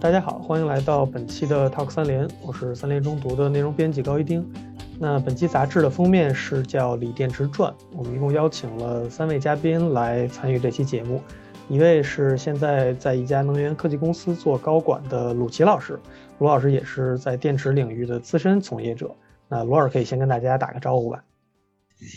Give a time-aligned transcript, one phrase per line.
[0.00, 4.48] 大家好，欢迎来到本期的 Talk 三联，我是三联中读的内容编辑高一丁。
[4.96, 11.20] 那本期杂志的封面是叫《锂电池传》，我们一共邀请了三位嘉宾来参与这期节目。
[11.68, 15.98] 一位是现在在一家能源科技公司做高管的鲁奇老师，
[16.38, 19.12] 鲁老师也是在电池领域的资深从业者。
[19.48, 21.24] 那罗老师可以先跟大家打个招呼吧。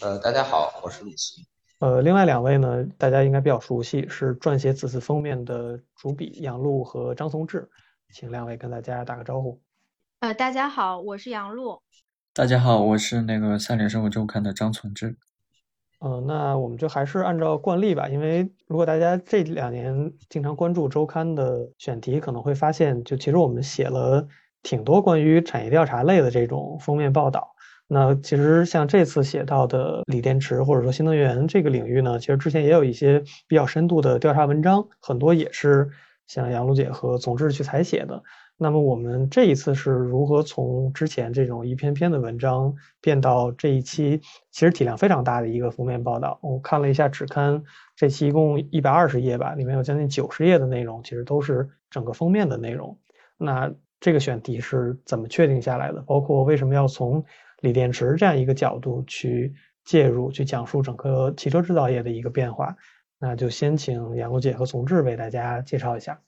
[0.03, 1.47] 呃，大家好，我是鲁奇。
[1.81, 7.67] 呃，另外两位呢，大家应该比较熟悉，是撰写此次封面的主笔杨璐和张松志，
[8.13, 9.59] 请两位跟大家打个招呼。
[10.19, 11.81] 呃，大家好，我是杨璐。
[12.35, 15.17] 大家好，我是那个三联生活周刊的张从志。
[16.01, 24.27] 呃，那我们就还是按照惯例吧，因为如果大家这两年经常关注周刊的选题，可能会发现，就其实我们写了
[24.61, 27.50] 挺多关于产业调查类的这种封面报道。
[27.93, 35.89] 那其实像这次写到的锂电池或者说新能源这个领域呢，其实之前也有一些比较深度的调查文章，很多也是
[36.25, 38.23] 像杨璐姐和总志去采写的。
[38.55, 46.39] 那么我们这一次是如何从之前这种一篇篇的文章变到这一期其实体量非常大的一个封面报道？
[46.41, 47.61] 我看了一下纸刊，
[47.97, 52.97] 这期一共一百二十页吧，里面有将近九十页的内容，其实都是整个封面的内容。
[53.37, 56.01] 那这个选题是怎么确定下来的？
[56.03, 57.25] 包括为什么要从
[57.61, 62.75] 锂电池这样一个角度去介入，去讲述整个汽车制造业的一个变化？
[63.19, 66.21] 那就先请杨璐姐和宋志为大家介绍一下。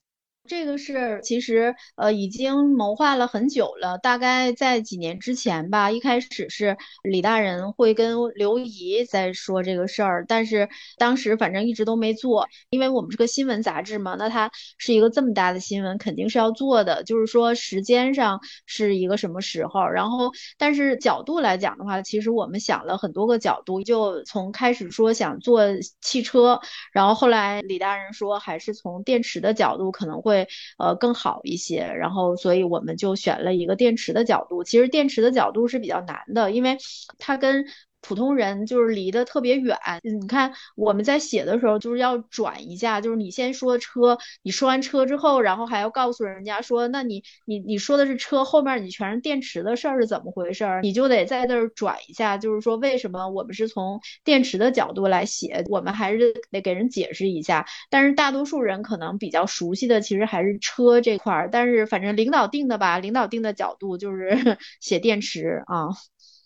[0.45, 5.89] 这个是其实呃已经谋划了很久了，大概在几年之前吧。
[5.89, 17.03] 一开始是李大人会跟刘怡在说这个事儿，但是当时反正一直都没做，因为我们是个新闻杂志嘛，那它是一个这么大的新闻，肯定是要做的。
[17.05, 25.61] 就是说时间上是一个什么时候，然后但是角度来讲的话，其实我们想了很多个角度，就从开始说想做
[26.01, 26.59] 汽车，
[26.91, 30.32] 然后后来李大人说还是从电池的角度可能会。
[30.33, 34.63] 会呃更好一些，然后所以我们就选了一个电池的角度。
[34.63, 36.77] 其实电池的角度是比较难的，因为
[37.17, 37.65] 它跟。
[38.03, 50.81] 普通人就是离得特别远，你看我们在写的时候就是要转一下，就是你先说车，你说完车之后，然后还要告诉人家说，那你你你说的是车，后面你全是电池的事儿是怎么回事儿？
[50.81, 57.65] 你就得在这儿转一下，就是说为什么我们是从电池的角度来写，我们还是得给人解释一下。
[57.89, 65.87] 但是大多数人可能比较熟悉的其实还是车这块儿，但是反正领导定的吧，领导定的角度就是 写电池啊。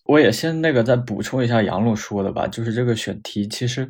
[0.07, 3.87] 我也先那个再补充一下杨璐说的吧，就是这个选题，其实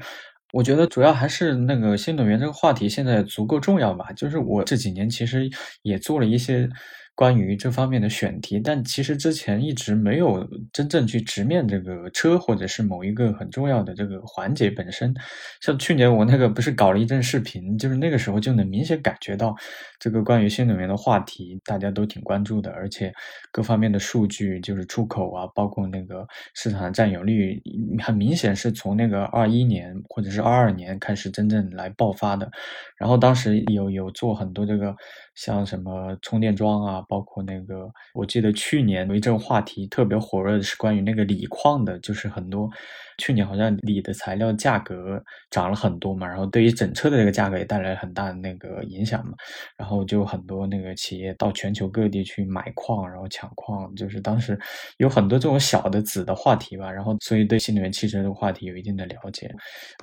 [0.54, 4.12] 我觉得主要还是那个新能源这个话题现在足够重要吧。
[4.14, 5.50] 就是我这几年其实
[5.84, 6.70] 也做了一些。
[7.18, 15.16] 关于这方面的选题，但其实之前一直没有真正去直面这个车，或者是某一个很重要的这个环节本身。
[15.60, 19.56] 像去年我那个不是搞了一阵视频，就是那个时候就能明显感觉到，
[20.00, 23.12] 这个关于新能源的话题大家都挺关注的，而且
[23.52, 26.24] 各方面的数据，就是出口啊，包括那个
[26.54, 27.60] 市场的占有率，
[28.00, 32.48] 很明显是从那个二一年或者是二二年开始真正来爆发的。
[32.96, 34.96] 然后当时有有做很多这个。
[35.38, 42.70] 像什么充电桩啊，包括那个，我记得去年有一阵话题特别火热的是关于那个锂矿的，就是很多。
[43.18, 49.34] 去年好像锂的材料价格涨了很多嘛，然后对于整车的这个价格也带来很大的那个影响嘛，
[49.76, 54.58] 然后就很多那个企业到全球各地去买矿，然后抢矿，就是当时
[54.98, 59.52] 有很多这种小的子的话题吧，然后所以对新能源汽车这个话题有一定的了解。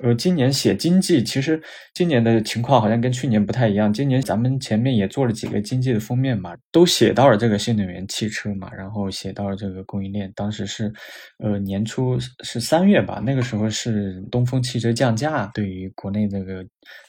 [0.03, 1.61] 呃，今年写经济，其实
[1.93, 10.91] 今年的情况好像跟去年不太一样，今年咱们前面也做了几个经济的封面嘛，都写到了这个新能源汽车嘛，然后写到了这个供应链，当时是
[11.39, 13.04] 呃年初是三月。
[13.05, 16.65] 吧，那个时候是东风汽车降价，对于国内这个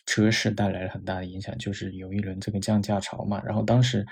[0.07, 3.43] 车市带来了很大的影响，就是有一轮这个降价潮嘛。
[3.45, 4.05] 然后当时，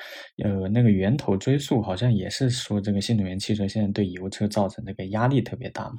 [0.43, 5.97] 呃，那个源头追溯好像也是说这个新能源汽车现在对油车造成这个压力特别大嘛。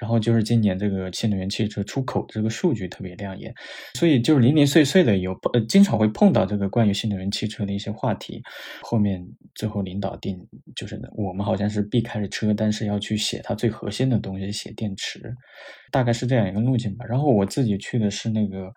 [0.00, 3.54] 然后就是今年这个新能源汽车出口这个数据特别亮眼，
[3.94, 8.42] 所以就是零零碎碎的有呃经常会碰到这个关于新能源汽车的一些话题。
[8.82, 9.22] 后面
[9.54, 10.38] 最后领导定
[10.74, 15.20] 就是我们好像是避开了车，但是要去写它最核心的东西，写电池，
[15.92, 17.04] 大概是这样一个路径吧。
[17.06, 18.72] 然后我自己去的是那个。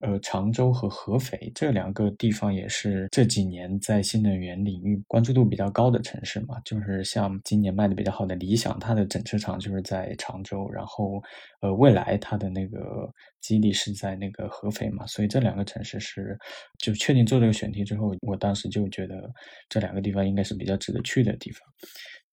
[0.00, 6.60] 呃，常州和合肥这两个地方也是这几年在新能源领域关注度比较高的城市嘛。
[6.64, 11.22] 就是像今年卖的比较好的理想，它的整车厂就是在常州，然后
[11.60, 13.10] 呃，未来它的那个
[13.40, 15.06] 基地是在那个合肥嘛。
[15.06, 16.38] 所以这两个城市是
[16.78, 19.32] 就确定做这个选题之后，我当时就觉得
[19.68, 21.60] 这两个地方应该是比较值得去的地方。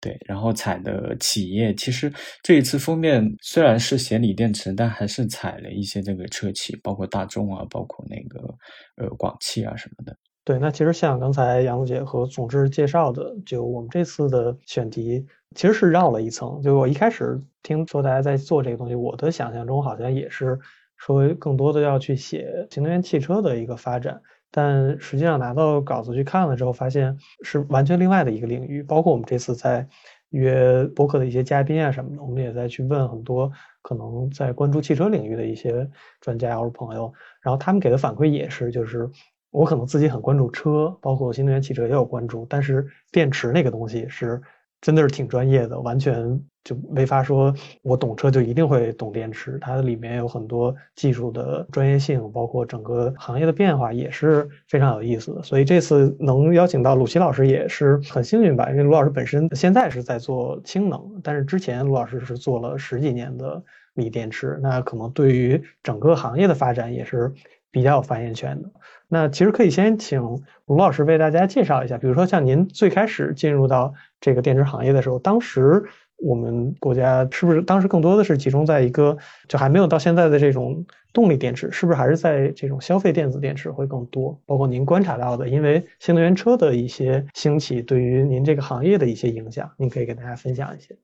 [0.03, 2.11] 对，然后采的企业其实
[2.41, 8.53] 这一次封面虽然是写锂电池，但还是采了一些这个车企，包括大众啊，包括那个
[8.97, 10.13] 呃广汽啊什么的。
[10.43, 16.61] 对，那其实像刚才杨璐姐和总之介绍的，就我们这次的选题其实是绕了一层。
[16.61, 20.59] 就我一开始听说大家在做这个东西，我的想象中好像也是
[20.97, 24.21] 说更多的要去写新能源汽车的一个发展，
[24.53, 28.83] 但实际上拿到稿子去看了之后，发现是完全另外的一个领域。
[28.83, 29.85] 包括我们这次在
[30.29, 33.51] 约播客的一些嘉宾啊什么的，我们也在去问很多
[33.81, 35.89] 可能在关注汽车领域的一些
[36.21, 37.11] 专家或者朋友，
[37.41, 39.09] 然后他们给的反馈也是就是。
[39.53, 44.41] 我可能自己很关注车，包括新能源汽车也有关注，但是电池那个东西是
[44.83, 55.41] 真的是挺专业的，完全就没法说我懂车就一定会懂电池，它里面有很多技术的专业性，包括整个行业的变化也是非常有意思的。
[55.41, 63.63] 所以这次能邀请到鲁奇老师也是很幸运吧，因为鲁老师本身现在是在做氢能，但是之前鲁老师是做了十几年的
[63.93, 67.31] 锂电池，那可能对于整个行业的发展也是
[67.73, 68.69] 比较有发言权的。
[69.09, 70.21] 那其实可以先请
[70.65, 75.83] 卢老师为大家介绍一下，比如说像您最开始进入到这个电池行业的时候，当时
[76.17, 79.17] 我们国家是不是当时更多的是集中在一个
[79.49, 84.39] 就还没有到现在的这种动力电池，是不是还是在这种消费电子电池会更多？
[84.45, 90.97] 包括您观察到的，因为新能源车的一些兴起对于您这个行业的一些影响，您可以给大家分享一些。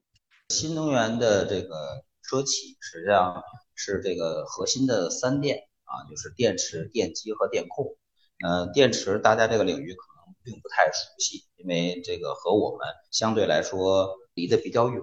[0.50, 1.76] 新能源的这个
[2.24, 3.36] 车企实际上
[3.76, 5.69] 是这个核心的三电。
[5.90, 7.98] 啊，就是电池、电机和电控。
[8.46, 15.02] 嗯，电池大家这个领域可能并不太熟悉，因为这个和我们相对来说离得比较远。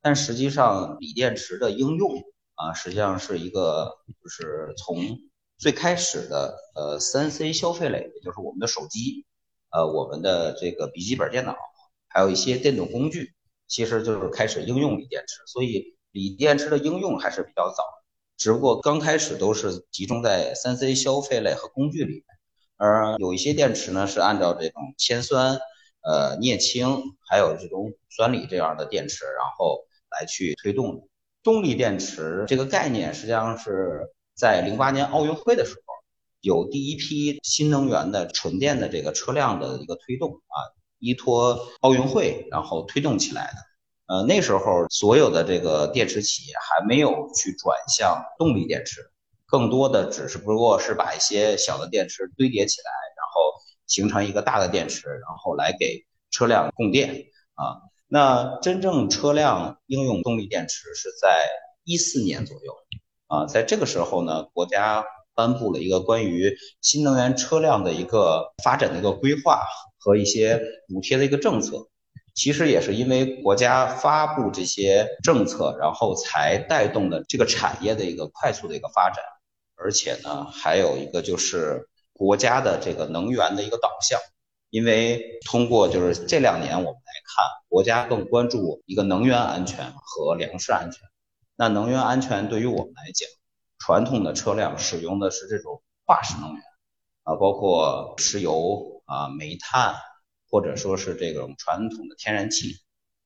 [0.00, 2.10] 但实际上，锂电池的应用
[2.54, 4.96] 啊，实际上是一个，就是从
[5.58, 9.26] 最开始的呃三 C 消费类，也就是我们的手机，
[9.70, 11.54] 呃，我们的这个笔记本电脑，
[12.08, 13.34] 还有一些电动工具，
[13.68, 15.42] 其实就是开始应用锂电池。
[15.46, 17.84] 所以，锂电池的应用还是比较早。
[18.40, 22.24] 只不过刚开始都是集中在三 C 消费类和工具里面，
[22.78, 25.58] 而有一些电池呢是按照这种铅酸、
[26.00, 31.02] 呃镍氢，还有这种酸锂这样的电池，然后来去推动的。
[31.42, 35.94] 动力电池这个概念实际上是在零八年奥运会的时候，
[36.40, 40.56] 有第一批新能源的纯电的这个车辆的一个推动啊，
[40.98, 43.69] 依托奥运会然后推动起来的。
[44.10, 49.08] 呃，那时候所有的这个电池企业还没有去转向动力电池，
[49.46, 53.52] 更多的只是不过是把一些小的电池堆叠起来，然后
[53.86, 57.86] 形成一个大的电池，然后来给车辆供电啊。
[58.08, 61.46] 那真正车辆应用动力电池是在
[61.84, 62.74] 一四年左右
[63.28, 65.04] 啊，在这个时候呢，国家
[65.36, 69.62] 颁布了一个关于新能源车辆的一个发展的一个规划
[70.00, 71.86] 和一些补贴的一个政策。
[72.34, 79.22] 其实也是因为国家发布这些政策，然后才带动的这个产业的一个快速的一个发展，
[79.76, 84.18] 而且呢，还有一个就是国家的这个能源的一个导向，
[84.70, 91.00] 因为通过就是这两年我们来看，国家更关注一个能源安全和粮食安全。
[91.56, 93.28] 那能源安全对于我们来讲，
[93.78, 96.62] 传统的车辆使用的是这种化石能源
[97.24, 99.96] 啊，包括石油啊、煤炭。
[100.50, 102.80] 或者说是这种传统的天然气，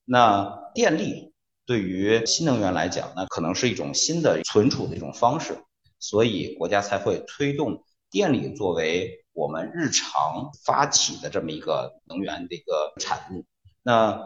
[0.05, 1.33] 那电力
[1.65, 5.57] 对于新能源来讲，那可能是一种新的存储的一种方式，
[5.99, 13.45] 所以国家才会推动电力作为我们日常发起的这么一个能源的一个产物。
[13.81, 14.21] 那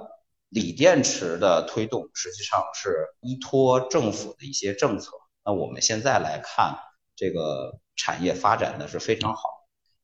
[0.49, 5.11] 锂电池的推动实际上是依托政府的一些政策。
[5.45, 6.77] 那我们现在来看，
[7.15, 9.41] 这个产业发展的是非常好，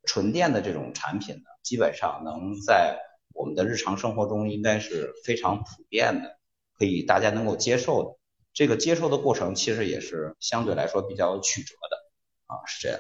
[0.06, 1.44] 纯电的这种产品呢。
[1.66, 3.00] 基本上能在
[3.34, 6.38] 我们的日常生活中应该是非常普遍的，
[6.78, 8.10] 可以大家能够接受的。
[8.54, 11.98] 这个接受的过程其实也是相对来说比较曲折的
[12.46, 13.00] 啊，是这样。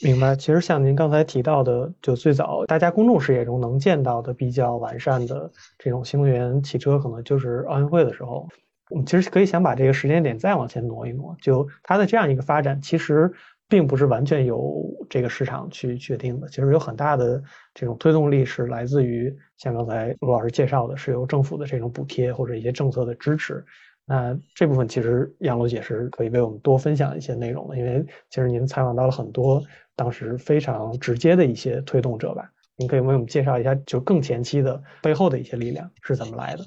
[0.00, 0.34] 明白。
[0.34, 8.48] 其实像您刚才提到的，就最早大家公众视野中能见到的比较完善的这种新能源汽车，可能就是奥运会的时候。
[8.90, 13.32] 我们其实可以想把这个时间点再往前挪一挪，就它的这样一个发展，其实。
[13.72, 23.64] 并不是完全由这个市场去决定的，其实有很大的这种推动力是来自于像刚才陆老师介绍的，是由政府的这种补贴或者一些政策的支持。
[24.04, 29.62] 那这部分其实杨璐姐是可以为我们多分享一些内容的，因为其实您采访到了很多
[29.96, 36.66] 当时非常直接的一些推动者吧，您可以为我们介绍一下，就更前期的背后的一些力量是怎么来的。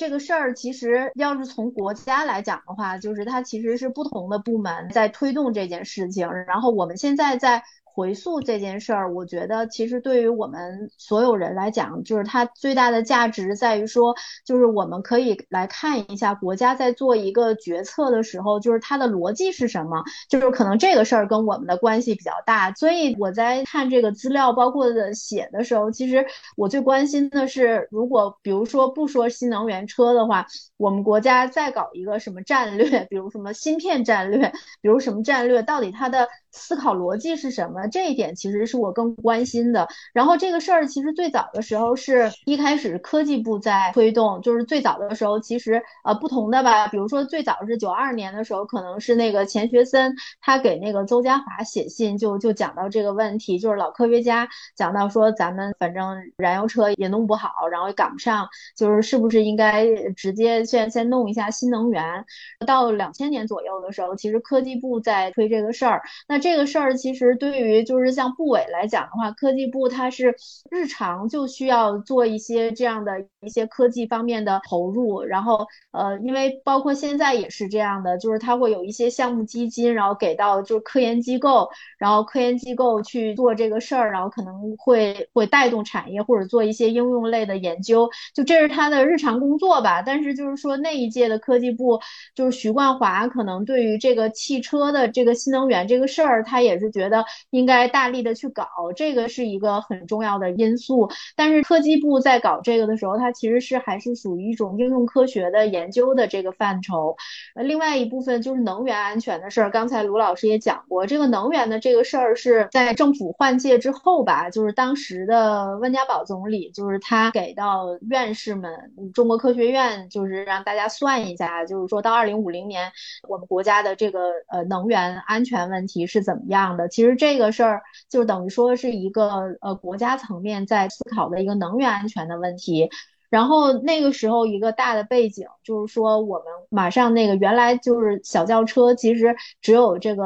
[0.00, 6.26] 这个事儿其实要是从国家来讲的话，就是它其实是不同的部门在推动这件事情。
[6.46, 22.72] 然后我们现在在回溯这件事儿，我觉得其实对于我们所有人来讲，就是它最大的价值在于说，就是我们可以来看一下国家在做一个决策的时候，就是它的逻辑是什么，就是可能这个事儿跟我们的关系比较大。
[22.72, 37.86] 所以我在看这个资料，包括的写的时候，其实我最关心的是，如果比如说不说新能源车的话，我们国家再搞一个什么战略，比如什么芯片战略，比如什么战略，到底它的思考逻辑是什么？
[37.88, 39.86] 这一点其实是我更关心的。
[40.12, 62.24] 然后这个事儿其实最早的时候是一开始科技部在推动，就是最早的时候其实呃不同的吧，比如说最早是九二年的时候，可能是那个钱学森他给那个邹家华写信，就就讲到这个问题，就是老科学家讲到说咱们反正燃油车也弄不好，然后也赶不上，就是是不是应该直接先先弄一下新能源？
[62.66, 66.39] 到两千年左右的时候，其实科技部在推这个事儿，那。
[66.40, 70.34] 这个事儿其实对于就是像部委来讲的话，科技部它是
[70.70, 81.68] 日常就需要做一些这样的一些科技方面的投入，然后呃，因为包括现在也是这样的，就是它会有一些项目基金，然后给到就是科研机构，
[81.98, 90.00] 然后科研机构去做这个事儿，然后可能会会带动产业或者做一些应用类的研究，就这是他的日常工作吧。
[90.02, 92.00] 但是就是说那一届的科技部
[92.34, 96.29] 就是徐冠华，可能对于这个汽车的这个新能源这个事儿。
[96.44, 101.10] 他也是觉得应该大力的去搞，这个是一个很重要的因素。
[101.36, 107.16] 但是科技部在搞这个的时候，它其实是还是属于一种应用科学的研究的这个范畴。
[107.54, 109.70] 呃，另外一部分就是能源安全的事儿。
[109.70, 118.72] 刚才卢老师也讲过，这个能源的这个事儿是在政府换届之后吧，就是当时的温家宝总理，就是他给到院士们，
[119.12, 122.92] 中国科学院就是让大家算一下，就是说到二零五零年，
[123.28, 126.19] 我们国家的这个呃能源安全问题是。
[126.22, 126.88] 怎么样的？
[126.88, 132.88] 其实这个事儿就等于说是一个呃国家层面在思考的一个能源安全的问题。
[133.30, 140.24] 然后那个时候一个大的背景就是说，我们马上那个原来就是小轿车，其实只有这个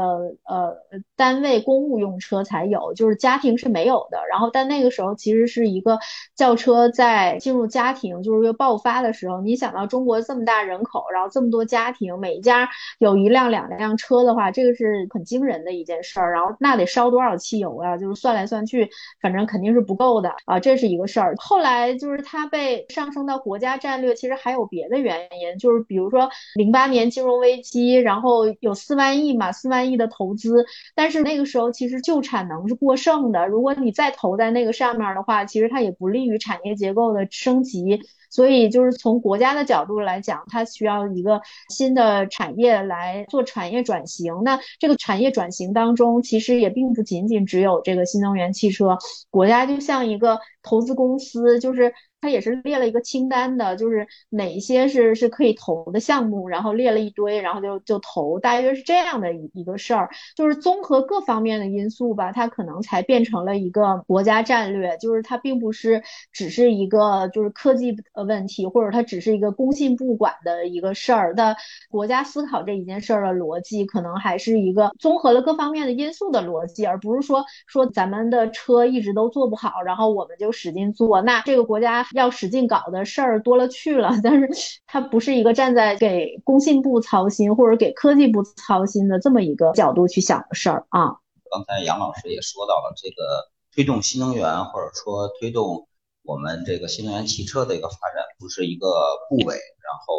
[0.49, 0.75] 呃
[1.15, 4.19] 单位公务用车才有，就是家庭是没有的。
[4.31, 5.99] 然后但那个时候其实是一个
[6.35, 9.43] 轿车在进入家庭就是一个爆发的时候。
[9.43, 12.67] 你想到中国这么大人口，然后这么多家庭，每一家
[12.99, 16.33] 有一辆两辆车的话，这个是很惊人的一件事儿。
[16.33, 17.99] 然后那得烧多少汽油啊？
[17.99, 18.89] 就是算来算去，
[19.21, 21.35] 反正肯定是不够的啊，这是一个事儿。
[21.37, 22.87] 后来就是它被。
[22.95, 38.01] 上升到国家战略，其实还有别的原因，就是比如说零八年金融危机，然后有四万亿嘛，四万亿的投资，但是那个时候其实旧产能是过剩的，如果你再投在那个上面的话，其实它也不利于产业结构的升级。
[38.31, 44.43] 所以就是从国家的角度来讲，它需要一个新的产业来做产业转型。
[44.43, 48.99] 那这个产业转型当中，其实也并不仅仅只有这个新能源汽车，
[49.31, 51.95] 国家就像一个投资公司，就是。
[52.25, 66.03] 他也是列了一个清单的，就是哪些是是可以投的项目，然后列了一堆，然后就就投，大约是这样的一一个事儿，就是综合各方面的因素吧，它可能才变成了一个国家战略，就是它并不是
[66.33, 71.55] 只是一个就是科技呃问题，或者它只是一个工信部管的一个事儿的
[71.91, 82.07] 国家思考这一件事儿的逻辑，可能还是一个综合了各方面的因素的逻辑，而不是说说咱们的车一直都做不好，然后我们就使劲做，那这个国家。
[82.15, 84.49] 要使劲搞的事儿多了去了， 但是
[84.87, 91.17] 它不是一个站在给工信部操心或者给科技部操心的这么一个角度去想的事儿啊。
[91.51, 95.89] 刚才杨老师也说到了，这个推动新能源或者说推动
[96.23, 98.87] 我们这个新能源汽车的一个发展，不是一个
[99.29, 100.15] 部委然后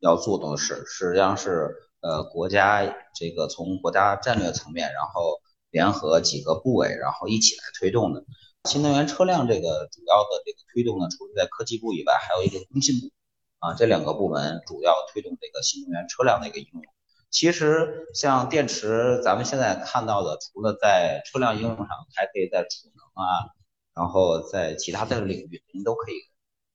[0.00, 1.70] 要做的事，实际上是
[2.02, 8.24] 呃国家这个从国家战略层面，然后联合几个部委，然后一起来推动的。
[8.68, 13.10] 新能源车辆这个主要的这个推动呢，除了在科技部以外，还有一个工信部
[13.58, 16.82] 啊，这两个部门主要推动这个新能源车辆的一个应用。
[17.30, 23.48] 其实像电池，咱们现在看到的，除了在车辆应用上，还可以在储能啊，
[23.94, 26.16] 然后在其他的领域您都可以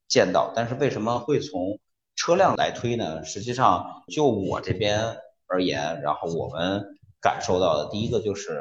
[0.08, 0.52] 见到。
[0.56, 1.80] 但是为什么会从
[2.16, 3.24] 车辆来推呢？
[3.24, 8.60] 实际上就我这边而言，然后我们感受到的第一个就是。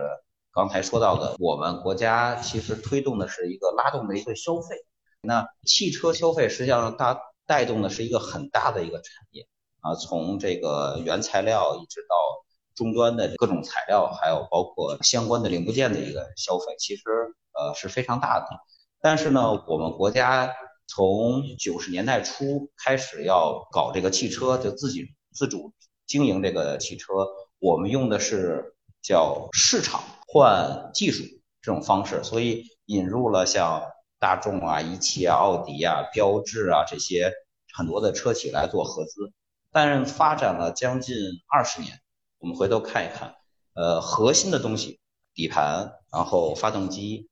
[0.55, 4.77] 刚才说到的，我们国家其实推动的是一个拉动的一个消费。
[5.21, 9.49] 那汽车消费实际上它带动的是一个很大的一个产业
[9.81, 12.15] 啊，从这个原材料一直到
[12.77, 17.03] 终端的各种材料，还有包括相关的零部件的一个消费，其实
[17.53, 18.47] 呃是非常大的。
[19.01, 20.55] 但是呢，我们国家
[20.87, 25.73] 从九十年代初开始要搞这个汽车，就自己自主
[26.07, 27.27] 经营这个汽车，
[27.59, 28.74] 我们用的是
[29.05, 30.03] 叫市场。
[30.27, 31.23] 换技术
[31.63, 33.81] 这种方式，所以引入了像
[34.19, 37.33] 大众啊、一汽啊、奥迪啊、标致啊这些
[37.73, 39.33] 很多的车企来做合资。
[39.71, 41.15] 但是发展了将近
[41.49, 42.01] 二十年，
[42.39, 43.37] 我们回头看一看，
[43.75, 44.99] 呃，核心的东西，
[45.35, 47.29] 底盘，然后发动机、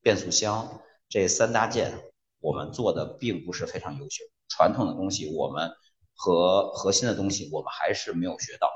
[0.00, 0.80] 变速箱
[1.10, 1.92] 这三大件，
[2.40, 4.24] 我们做的并不是非常优秀。
[4.48, 5.70] 传统的东西，我们
[6.14, 8.70] 和核心的东西，我们还是没有学到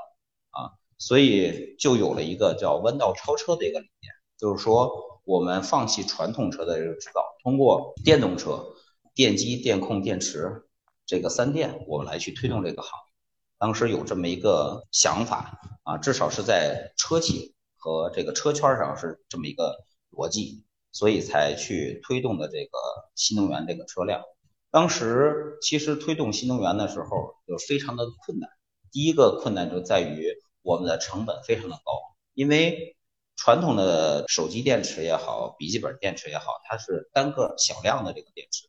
[0.51, 0.69] 啊，
[1.01, 8.63] 所以就有了一个叫弯道超车的一个理念，就是说我们放弃传统车的这个制造，通过电动车、
[9.15, 10.67] 电机、电控、电池
[11.07, 13.13] 这个三电，我们来去推动这个行业。
[13.57, 22.77] 当时有这么一个想法啊，至少是在车企和这个车圈上是这么一个逻辑，所以才去推动的这个
[23.15, 24.21] 新能源这个车辆。
[24.69, 28.51] 当时其实推动新能源的时候就非常的困难，
[28.91, 30.31] 第一个困难就在于
[30.61, 32.95] 我们的成本非常的高，因为
[33.35, 38.67] 传统的手机电池也好，笔记本电池也好，它是单个小量的这个电池，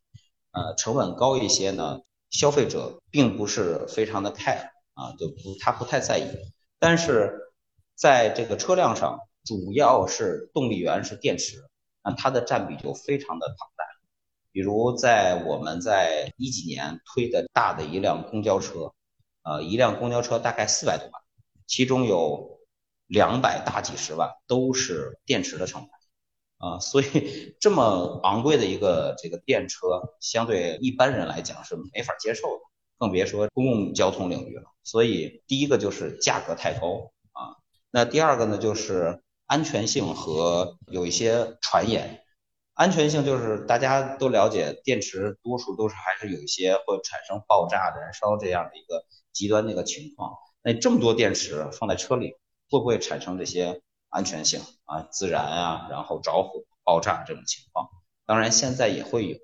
[0.53, 4.71] 呃，成本高一些呢，消费者并不是非常的 care。
[4.95, 6.27] 啊，就不他不太在意，
[6.79, 7.55] 但是
[7.95, 11.65] 在这个车辆上，主要是动力源是电池，
[12.05, 13.87] 那它的占比就非常的庞大。
[14.53, 18.93] 比如在我们在一几年推的大的一辆公交车，
[19.45, 21.22] 呃，一辆公交车大概四百多万，
[21.67, 22.61] 其中有
[23.07, 32.61] 两百大几十万都是电池的成本，啊，所以这么昂贵的一个这个电车，相对一般人来讲是没法接受的。
[32.99, 34.63] 更别说公共交通领域了。
[34.85, 37.59] 所以第一个就是价格太高啊，
[37.91, 42.25] 那第二个呢就是安全性和有一些传言。
[42.75, 50.33] 安全性就是大家都了解，电池多数都是还是有一些会产生爆炸、燃烧这样的一个极端的一个情况。
[50.63, 52.37] 那这么多电池放在车里，
[52.71, 57.89] 会不会产生这些安全性啊、自燃啊，然后着火、爆炸这种情况？
[58.27, 59.37] 当然现在也会有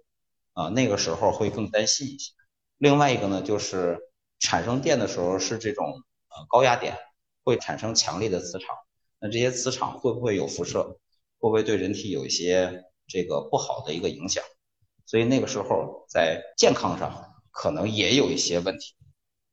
[0.53, 2.33] 啊，那个时候会更担心一些。
[2.79, 3.99] 另外一个呢，就是
[4.39, 5.87] 产生电的时候是这种
[6.29, 6.97] 呃高压电，
[7.43, 8.77] 会产生强烈的磁场。
[9.19, 10.99] 那这些磁场会不会有辐射？
[11.41, 14.45] 会不会对人体有一些这个不好的一个影响？
[15.07, 18.95] 所以那个时候在健康上可能也有一些问题。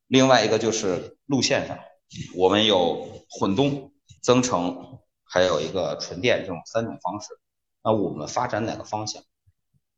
[0.07, 1.79] 另外一个就是路线上，
[2.35, 7.29] 我们有混动、增程，还有一个纯电这种三种方式。
[7.83, 9.23] 那我们发展哪个方向？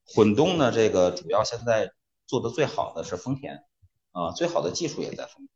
[0.06, 0.72] 混动呢？
[0.72, 1.92] 这个主要现在。
[2.30, 3.64] 做的最好的是丰田，
[4.12, 5.50] 啊，最好的技术也在丰田，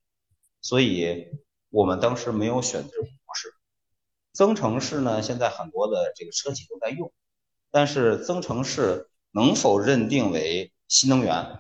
[0.62, 1.28] 所以
[1.70, 3.54] 我们当时没有选这种模式。
[4.32, 7.12] 增程式呢，现在很多的这个车企都在用，
[7.72, 11.60] 但是增程式能否认定为新能源、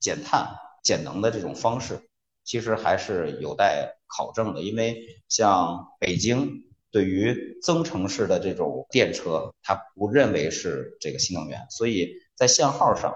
[0.00, 2.07] 减碳、减能的这种方式，
[2.48, 4.62] 其实还是有待考证的。
[4.62, 13.14] 因为像北京对于增程式的这种电车，它不认为是这个新能源，所以在限号上。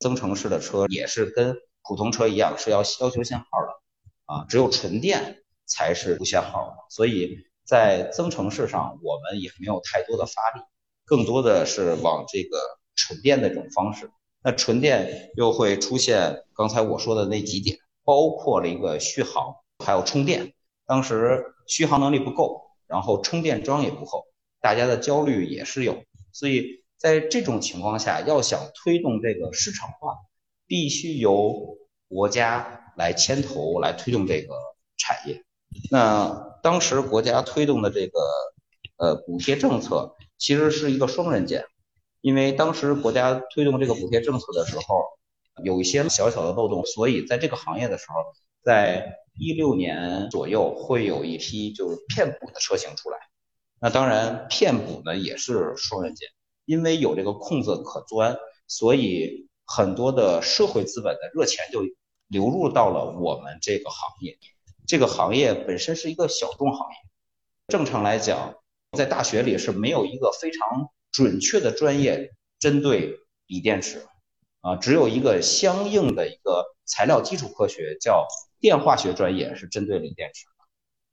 [0.00, 3.68] 增程式的车也是跟普通车一样是要要求限号的
[4.26, 6.76] 啊，只有纯电才是不限号的。
[6.88, 10.62] 所以在增程式上，我们也没有太多的发力，
[11.04, 12.60] 更多的是往这个
[12.94, 14.08] 纯电的这种方式。
[14.40, 17.76] 那纯电又会出现刚才我说的那几点，
[18.08, 20.54] 包括了一个续航，还有充电。
[20.86, 24.24] 当时续航能力不够，然后充电桩也不够，
[24.62, 26.78] 大家的焦虑也是有，所以。
[27.00, 30.16] 在这种情况下，要想推动这个市场化，
[30.66, 34.52] 必须由国家来牵头来推动这个
[34.96, 35.44] 产业。
[35.92, 38.18] 那当时国家推动的这个
[38.96, 41.66] 呃补贴政策，其实是一个双刃剑，
[42.20, 45.04] 因为当时国家推动这个补贴政策的时候，
[45.64, 48.14] 有一些小小的漏洞，所以在这个行业的时候，
[48.62, 53.18] 在一六年左右会有一批就是骗补的车型出来。
[53.80, 56.28] 那当然，骗补呢也是双刃剑。
[56.64, 61.80] 因为有这个空子可钻，所以很多的社会资本的热钱就
[62.26, 64.38] 流入到了我们这个行业。
[64.86, 66.96] 这个行业本身是一个小众行业，
[67.68, 68.56] 正常来讲，
[68.92, 74.06] 在大学里是没有一个非常准确的专业针对锂电池，
[74.68, 78.26] 啊，只有一个相应的一个材料基础科学叫
[78.60, 80.64] 电化学专业是针对锂电池的。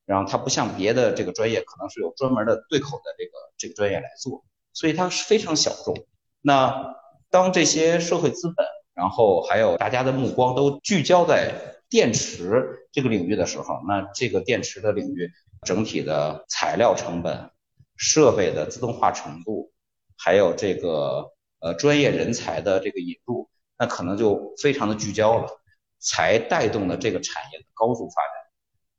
[0.06, 4.44] 然后它不像别的这个专业，可能是有专门的对口的这个这个专业来做。
[4.74, 5.96] 所以它是非常小众。
[6.42, 6.96] 那
[7.30, 11.54] 当这些社会资本，然后还有大家的目光都聚焦在
[11.90, 15.32] 电池这个领域的时候，那这个电池的领域
[15.66, 17.52] 整体的材料成本、
[17.96, 19.72] 设备的自动化程度，
[20.18, 21.32] 还有这个
[21.66, 23.50] 呃专业人才的这个引入，
[23.80, 25.50] 那可能就非常的聚焦了，
[25.98, 28.34] 才带动了这个产业的高速发展。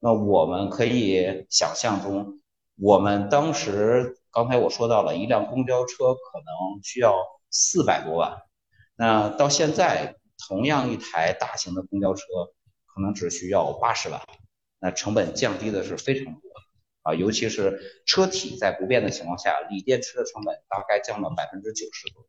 [0.01, 2.41] 那我们可以想象中，
[2.75, 4.19] 我们当时。
[4.37, 7.17] 刚才我说到了一辆公交车可能需要
[7.49, 8.37] 四百多万，
[8.95, 12.23] 那到现在同样一台大型的公交车
[12.85, 14.21] 可能只需要八十万，
[14.79, 16.41] 那成本降低的是非常多
[17.01, 22.27] 啊，尤其是车体在不变的情况下，锂电池的成本大概降了百分之九十多，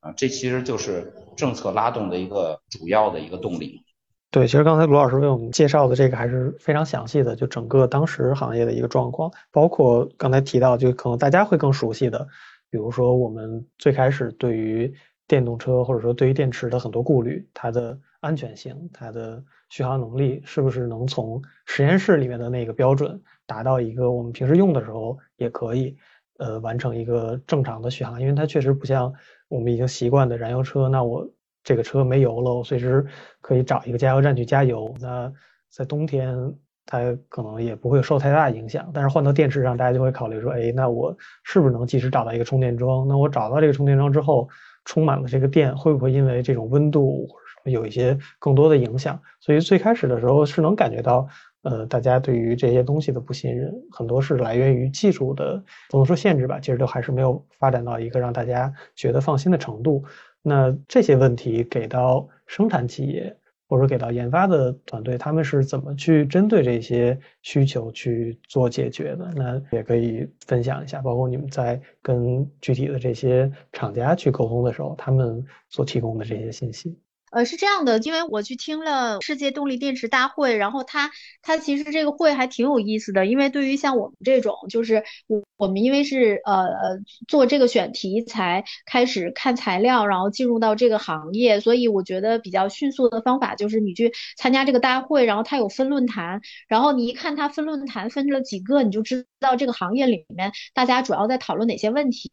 [0.00, 3.82] 啊，这其实就是政策拉动的一个主要的一个动力。
[4.30, 12.26] 对，其实刚才罗老师为我们介绍的这个还是非常详细的，就整个当时行业的一个状况，包括刚才提到，就可能大家会更熟悉的，
[12.70, 14.92] 比如说我们最开始对于
[15.26, 25.96] 电动车或者说对于电池的很多顾虑，它的安全性、它的续航能力，是不是能从实验室里面的那个标准达到一个我们平时用的时候也可以，
[26.38, 29.14] 呃，完成一个正常的续航，因为它确实不像
[29.48, 31.28] 我们已经习惯的燃油车，那我。
[31.68, 33.04] 这个车没油了，我随时
[33.40, 34.94] 可以找一个加油站去加油。
[35.00, 35.32] 那
[35.68, 36.54] 在冬天，
[36.84, 38.88] 它可能也不会受太大影响。
[38.94, 43.08] 但是换到电池上，大家就会考虑说，哎，那我是不是能及时找到一个充电桩？
[43.08, 44.48] 那我找到这个充电桩之后，
[44.84, 49.20] 充满了这个电，会不会因为这种温度或者什么有一些更多的影响？
[49.40, 51.26] 所以最开始的时候是能感觉到，
[51.68, 60.04] 呃，大家对于这些东西的不信任，很多是来源于技术的不能说限制吧，其实都还是没有发展到一个让大家觉得放心的程度。
[60.42, 63.36] 那这些问题给到生产企业
[63.68, 69.28] 或者给到研发的团队，他们是怎么去针对这些需求去做解决的？
[69.34, 76.96] 那也可以分享一下，包括你们在跟具体的这些厂家去沟通的时候，他们所提供的这些信息。
[77.36, 81.10] 呃，是这样的，因为我去听了世界动力电池大会，然后它
[81.42, 102.30] 它其实这个会还挺有意思的，因为对于像我们这种，就是我我们因为是呃呃做这个选题才开始看材料，然后进入到这个行业，所以我觉得比较迅速的方法就是你去参加这个大会，然后它有分论坛，然后你一看它分论坛分了几个，你就知道这个行业里面大家主要在讨论哪些问题，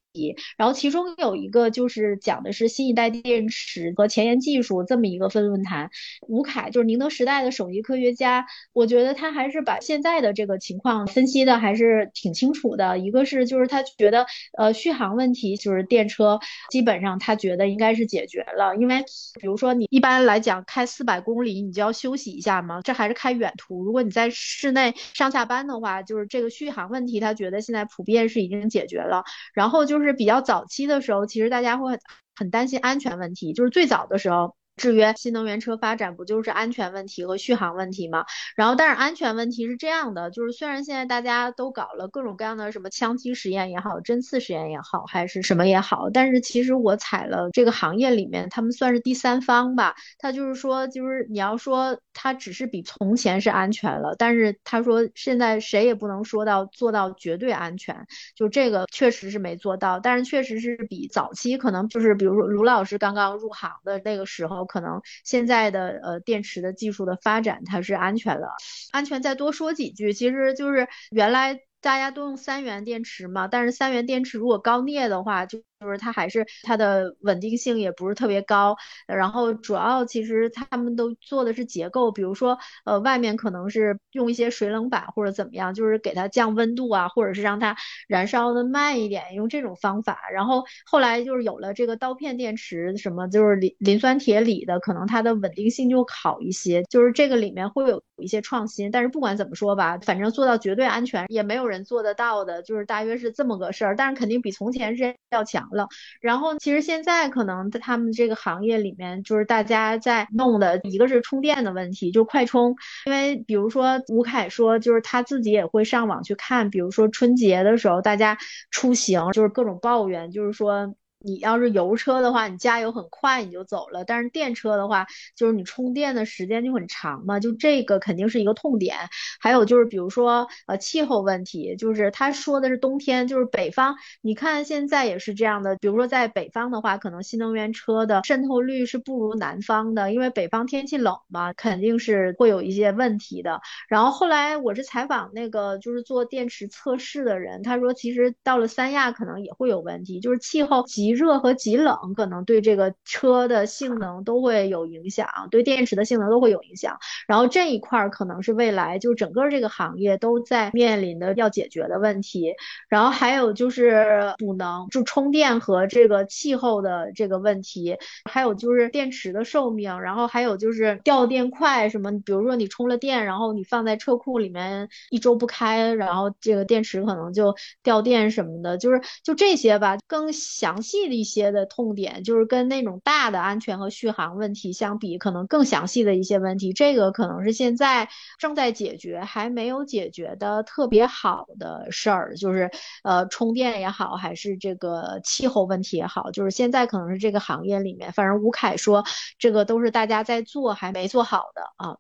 [0.58, 4.84] 然后其中有一个就是讲的是新一代电池和前沿技术。
[4.84, 5.90] 这么一个分论坛，
[6.28, 12.98] 吴凯就是宁德时代的首席科学家，我觉得他还是把现在的这个情况分析的还是挺清楚的。
[13.00, 14.26] 一个是就是他觉得，
[14.58, 19.06] 呃，续航问题就是电车基本上他觉得应该是解决了，因为
[19.40, 23.84] 比如说你一般来讲开四百公里，你就要休息一下嘛，这还是开远途。
[23.84, 29.24] 如果你在室内上下班的话，就是这个续航问题，他觉得现在普遍是已经解决了。
[29.54, 31.98] 然后就是是比较早期的时候，其实大家会
[32.36, 34.56] 很担心安全问题，就是最早的时候。
[34.76, 38.26] 制约新能源车发展不就是安全问题和续航问题吗？
[38.56, 49.94] 然后，但是安全问题是这样的，就是虽然现在大家都搞了各种各样的什么枪击实验也好，针刺实验也好，还是什么也好，但是其实我踩了这个行业里面，他们算是第三方吧。
[50.18, 57.96] 他就是说，就是你要说它只是比从前是安全了，但是他说现在谁也不能说到做到绝对安全，
[58.36, 64.63] 就这个确实是没做到，但是确实是比早期可能就是比如说卢老师刚刚入行的那个时候。
[64.66, 68.50] 可能现在的呃电池的技术的发展，它是安全了。
[68.92, 75.62] 安全再多说几句，其实就是原来大家都用三元电池嘛，但是三元电池如果高镍的话，就。
[75.84, 87.76] 就是它还是它的稳定性也不是特别高，然后主要其实他们都做的是结构，比如说呃外面可能是用一些水冷板或者怎么样，就是给它降温度啊，或者是让它
[88.08, 90.20] 燃烧的慢一点，用这种方法。
[90.32, 96.84] 然后后来就是有了这个刀片电池，什么就是磷磷酸铁锂的，可能它的稳定性就好一些。
[96.84, 103.96] 就是这个里面会有一些创新，但是不管怎么说吧，反正做到绝对安全也没有人做得到的，就是大约是这么个事儿。
[103.98, 105.68] 但是肯定比从前是要强。
[105.74, 105.88] 了，
[106.22, 112.76] 然后其实现在可能在他们这个行业里面，就是大家在弄的一个是充电的问题，就是快充。
[113.06, 118.38] 因为比如说吴凯说，就是他自己也会上网去看，比如说春节的时候，大家
[118.72, 120.96] 出行就是各种抱怨，就是说。
[121.24, 128.98] 你要是油车的话，你加油很快你就走了，但是电车的话，就是你充电的时间就很长嘛，就这个肯定是一个痛点。
[129.40, 135.78] 还有就是比如说呃气候问题，就是他说的是冬天，就是北方，你看现在也是这样的。
[135.78, 143.62] 比如说在北方的话，可能新能源车的渗透率是不如南方的，因为北方天气冷嘛，肯定是会有一些问题的。
[143.88, 151.13] 然后后来我是采访那个就是做电池测试的人，他说其实到了三亚可能也会有问题，就是气候极。
[151.14, 156.98] 热和极冷可能对这个车的性能都会有影响，对电池的性能都会有影响。
[157.28, 162.54] 然后这一块儿可能是未来就整个这个行业都在面临的要解决的问题。
[162.90, 167.98] 然后还有就是补能，就充电和这个气候的这个问题，
[168.30, 179.98] 还有就是电池的寿命，然后还有就是掉电快什么，比如说你充了电，然后你放在车库里面一周不开，然后这个电池可能就掉电什么的，就是就这些吧。
[180.08, 188.08] 更详细的一些的痛点，就是跟那种大的安全和续航问题相比，可能更详细的一些问题，这个可能是现在
[188.40, 192.70] 正在解决，还没有解决的特别好的事儿，就是
[193.04, 199.04] 呃充电也好，还是这个气候问题也好，就是现在可能是这个行业里面，反正吴凯说
[199.38, 201.98] 这个都是大家在做还没做好的啊。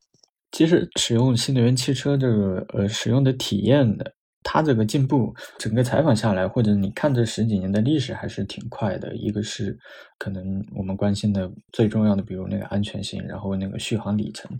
[0.51, 4.13] 其实使用新能源汽车这个呃使用的体验的。
[4.43, 9.15] 它这个进步，整个采访下来，或者你看这十几年的历史，还是挺快的。
[9.15, 9.77] 一个是
[10.17, 14.51] 可能我们关心的最重要的，比如那个安全性，然后那个续航里程。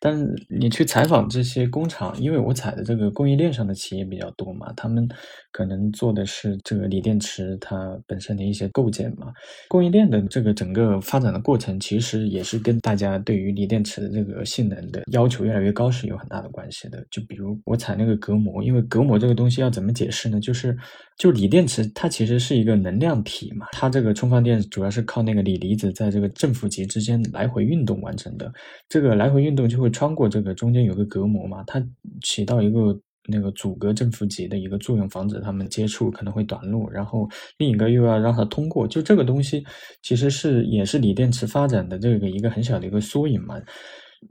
[0.00, 5.08] 但是你去采访这些工厂，因为我采的这个供应链上的企业比较多嘛，他们
[5.52, 9.32] 可能做的是这个锂电池它本身的一些构建嘛。
[9.68, 17.04] 供应链的这个整个发展的过程，其实也是跟大家对于锂电池的这个性能的要求越来越高是有很大的关系的。
[17.10, 19.32] 就比如我采那个隔膜，因为隔膜这个。
[19.42, 20.38] 东西要怎么解释呢？
[20.38, 20.76] 就是，
[21.16, 28.52] 就锂电池它其实是一个能量体嘛，它这个充放电主要是靠那个锂离子在这个正负极之间来回运动完成的。
[28.90, 31.82] 这个来回运动就会穿过这个中间有个隔膜嘛，它
[32.22, 32.96] 起到一个
[33.28, 36.90] 那个阻隔正负极的一个作用，防止它们接触可能会短路。
[36.90, 39.64] 然后另一个又要让它通过，就这个东西
[40.02, 43.60] 其实是也是锂电池发展的这个一个很小的一个缩影嘛。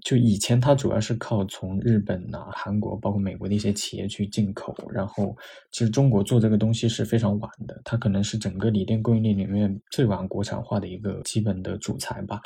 [0.05, 5.35] 就以前它主要是靠从日本呐、韩国，包括美国的一些企业去进口，然后
[5.71, 12.41] 其实中国做这个东西是非常晚的，它可能是整个锂电供应链里面最晚国产化的一个基本的主材吧。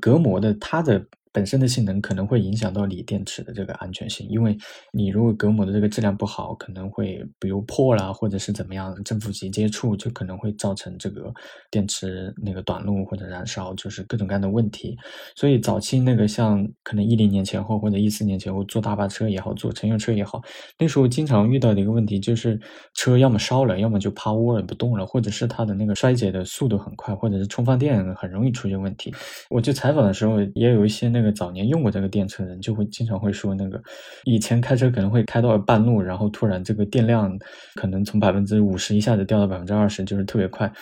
[0.00, 1.04] 隔膜的它的。
[1.34, 4.56] 本身的性能可能会影响到锂电池的这个安全性，因为
[4.92, 11.34] 你如果隔膜的这个质量不好，可能会比如破了，或者是怎么样，正负极接触就可能会造成这个
[11.72, 14.96] 电池那个短路或者燃烧，就是各种各样的问题。
[15.34, 20.40] 所以早期那个像可能一零年前后或者一四年前后坐大巴车也好，坐乘用车也好，
[20.78, 22.56] 那时候经常遇到的一个问题就是
[22.94, 29.12] 车要么烧了，要么就趴窝了不动了，或者是它的那个衰减的速度很快，或者是充放电很容易出现问题。
[29.50, 31.23] 我去采访的时候也有一些那。
[31.32, 33.82] 早年用过这个电车的人就会经常会说，那个
[34.24, 37.36] 以前开车可能会开到半路，然后突然这个电量
[37.74, 40.72] 可能从百分之五十一下子掉到百分之二十，就是特别快。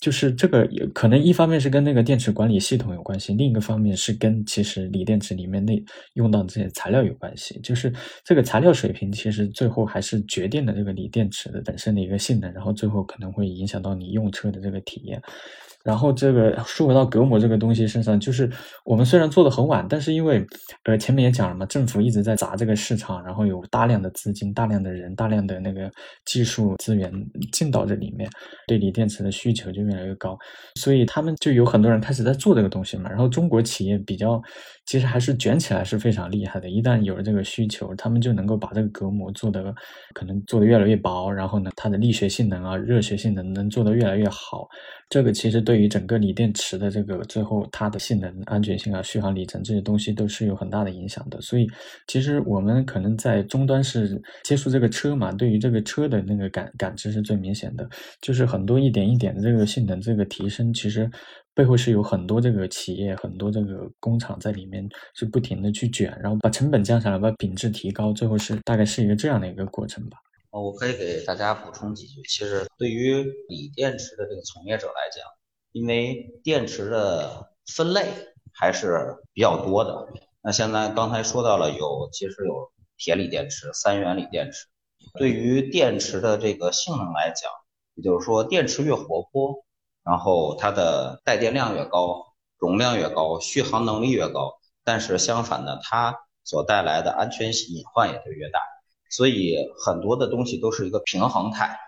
[0.00, 7.58] 就是这个也可能一方面是跟那个电池管理系统有关系，另一个方面是跟其实锂电池里面那用到的这些材料有关系。
[7.62, 7.90] 就是
[8.22, 15.22] 这个材料水平，其实最后还是决定了这个锂电池的本身的一个性能，然后最后可能会影响到你用车的这个体验。
[15.84, 18.50] 然后这个说回到隔膜这个东西身上，就是
[18.84, 20.44] 我们虽然做的很晚，但是因为
[20.84, 25.90] 呃前面也讲了嘛，政府一直在砸这个市场，然后有大量的资金、大量的人、大量的那个
[26.24, 27.12] 技术资源
[27.52, 28.28] 进到这里面，
[28.66, 30.38] 对锂电池的需求就越来越高，
[30.76, 33.10] 所以他们就有很多人开始在做这个东西嘛。
[33.10, 34.42] 然后中国企业比较
[34.86, 39.74] 其实还是卷起来是非常厉害的，一旦有了这个需求，他们就能够把这个隔膜做的
[40.14, 44.68] 可能做的越来越薄，然后呢，它的力学性能啊、热学性能能做得越来越好。
[45.10, 51.40] 这个其实对于整个锂电池的这个最后它的性能、安全性啊、续航里程这些东西都是有很大的影响的。
[51.40, 51.66] 所以，
[52.08, 57.88] 其实我们可能在终端是接触这个车嘛，对于这个车的那个感感知是最明显的。
[58.20, 61.08] 就是很多一点一点的这个性能这个提升，其实
[61.54, 70.18] 背后是有很多这个企业、很多这个工厂在里面是不停的去卷，然后把成本降下来，把品质提高，最后是大概是一个这样的一个过程吧。
[70.50, 72.20] 哦，我可以给大家补充几句。
[72.22, 75.24] 其实对于锂电池的这个从业者来讲，
[75.72, 78.06] 因为电池的分类
[78.52, 80.08] 还是比较多的。
[80.42, 84.66] 那现在刚才说到了有，其实有铁锂电池、三元锂电池。
[85.18, 87.50] 对于电池的这个性能来讲，
[87.94, 89.64] 也就是说电池越活泼，
[90.04, 94.58] 然后它的带电量越高，容量越高，续航能力越高。
[94.84, 96.14] 但是相反的，它
[96.44, 98.60] 所带来的安全隐患也就越大。
[99.08, 101.78] 所以很多的东西都是一个平衡态。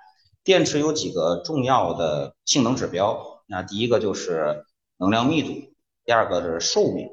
[0.45, 4.65] 电池有几个重要的性能指标，那第一个就是
[4.97, 5.75] 能量密度，
[6.05, 7.09] 第二个是寿命，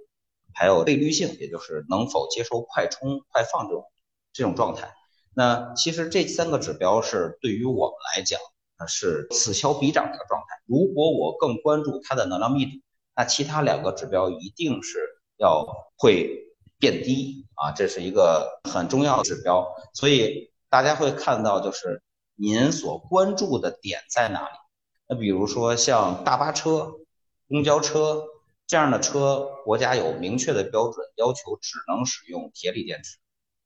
[0.54, 3.84] 还有倍率性，也就是能否接受快充快放这种
[4.32, 4.94] 这种状态。
[5.34, 8.40] 那其实这三个指标是对于我们来讲，
[8.88, 10.62] 是此消彼长的状态。
[10.66, 12.82] 如果我更关注它的能量密度，
[13.16, 15.00] 那其他两个指标一定是
[15.38, 15.66] 要
[15.98, 16.42] 会。
[16.80, 22.04] 变低啊，这是一个很重要的指标，所以大家会看到，就是
[22.36, 24.58] 您所关注的点在哪里。
[25.08, 26.92] 那比如说像大巴车、
[27.48, 28.26] 公交车
[28.68, 33.18] 这样的车，国家有明确的标准，要求只能使用铁锂电池。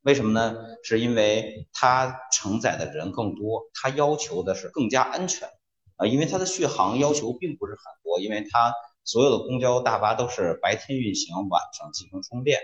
[0.07, 0.55] 为什么呢？
[0.83, 5.49] 是因为它承载的人更多，它要求的是更加安全
[5.97, 6.07] 啊。
[6.07, 12.57] 因为它的续航要求并不是很多，因为它所有的公交大巴都是白天运行，晚上进行充电，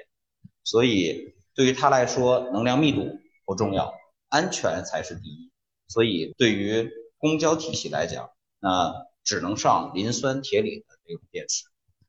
[0.63, 3.93] 所以对于它来说，能量密度不重要，
[4.29, 5.51] 安全才是第一。
[5.89, 8.29] 所以对于公交体系来讲，
[8.61, 11.65] 那只能上磷酸铁锂的这种电池。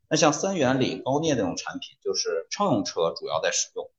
[0.08, 3.90] 那像三元锂高镍这种产品，就是乘用车主要在使用。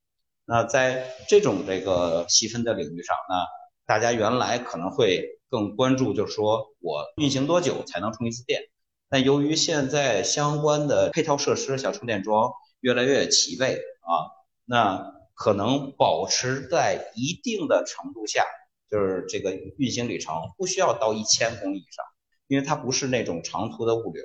[0.45, 3.45] 那在这种这个细分的领域上，那
[3.87, 8.61] 大家原来可能会更关注，就是说我运行多久才能充一次电？
[9.09, 14.29] 但由于现在相关的配套设施，像充电桩越来越齐备啊，
[14.65, 18.43] 那可能保持在一定的程度下，
[18.89, 22.05] 就是这个运行里程不需要到一千公里以上，
[22.47, 24.23] 因为它不是那种长途的物流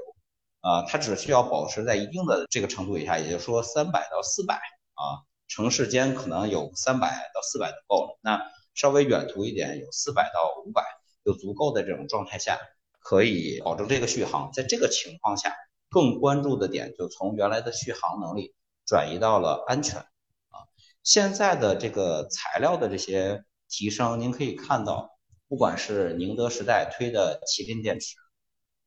[0.61, 5.24] 啊，它只需要保持在一定的这个程度以下，也就是说三百到四百啊。
[5.50, 8.40] 城市间可能有三百到四百就够了，那
[8.72, 10.84] 稍微远途一点有四百到五百，
[11.24, 12.56] 有足够的这种状态下，
[13.00, 14.52] 可以保证这个续航。
[14.52, 15.52] 在这个情况下，
[15.90, 18.54] 更关注的点就从原来的续航能力
[18.86, 20.70] 转移到了安全啊。
[21.02, 28.14] 现在的这个材料的这些提升，您可以看到，不管是宁德时代推的麒麟电池，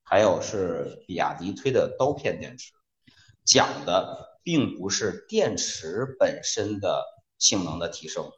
[0.01, 2.71] 还有是比亚迪推的刀片电池，
[3.43, 4.31] 讲的。
[4.43, 7.03] 并不是电池本身的
[7.39, 8.29] 性能的提升，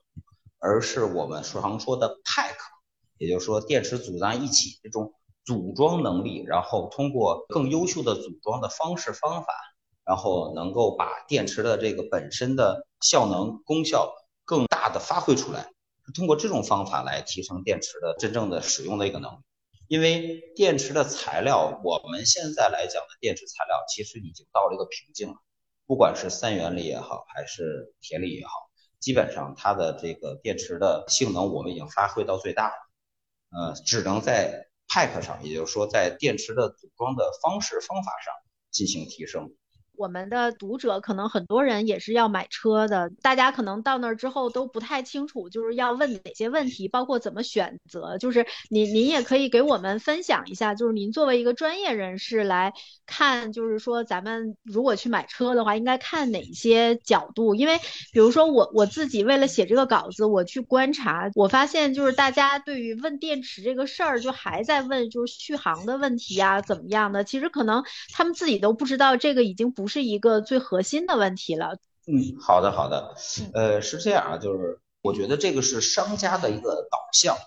[0.59, 2.55] 而是我们常说的 pack，
[3.17, 5.13] 也就是说电池组在一起这种
[5.43, 9.47] 组装能力，然后通过更优秀的组装的方式方法，
[10.05, 14.13] 然后能够把电池的这个本身的效能功效
[14.43, 15.71] 更大的发挥出来，
[16.13, 19.37] 通过这种方法来提升电池的真正的使用的一个能力。
[19.87, 25.35] 因为电池的材料，我们现在来讲的电池材料其实已经到了一个瓶颈了。
[25.87, 28.51] 不管是三元锂也好，还是铁锂也好，
[28.99, 32.73] 基本上它的这个电池的性能我们已经发挥到最大了，
[33.51, 38.33] 呃，只能在 pack 上，也就是说在电池的组装的方式方法上
[38.71, 39.53] 进行提升。
[39.97, 48.17] 我们的读者可能很多人也是要买车的，大家可能到那儿之后都不太清楚，就是要问哪些问题，包括怎么选择。
[48.17, 52.73] 就是您您也可以给我们分享一下，就是您作为一个专业人士来
[53.05, 57.55] 看，就是说咱们如果去买车的话，应该看哪些角度？
[57.55, 57.77] 因为
[58.11, 67.23] 比如说我我自己为了写这个稿子，我去观察，我发现就是大家对于问电池这个事儿，就还在问就是续航的问题呀，怎么样的？
[67.23, 69.84] 其实可能他们自己都不知道这个已经不。
[69.85, 71.77] 不是一个最核心的问题了。
[72.07, 73.13] 嗯，好的好的，
[73.53, 77.37] 呃，是这样啊，就是我觉得这个是商家的一个导向，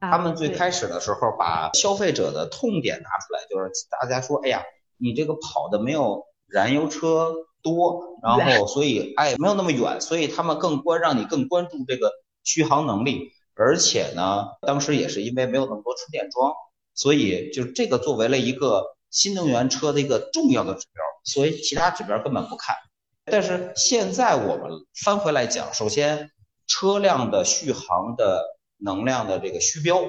[0.00, 4.64] 他们最开始的时候把消费者的痛点拿出来，就是大家说，哎呀，
[4.98, 12.10] 你这个跑的没有燃油车多，然后所以哎没有那么远，所以他们更关让你更关注这个
[12.42, 16.52] 续航能力，而且呢，当时也是因为没有那么多充电桩，
[16.92, 18.82] 所以就这个作为了一个
[19.14, 21.02] 新能源车的一个重要的指标。
[21.24, 22.76] 所以其他指标根本不看，
[23.24, 26.30] 但是现在我们翻回来讲，首先
[26.66, 28.44] 车辆的续航的
[28.76, 30.02] 能量的这个虚标，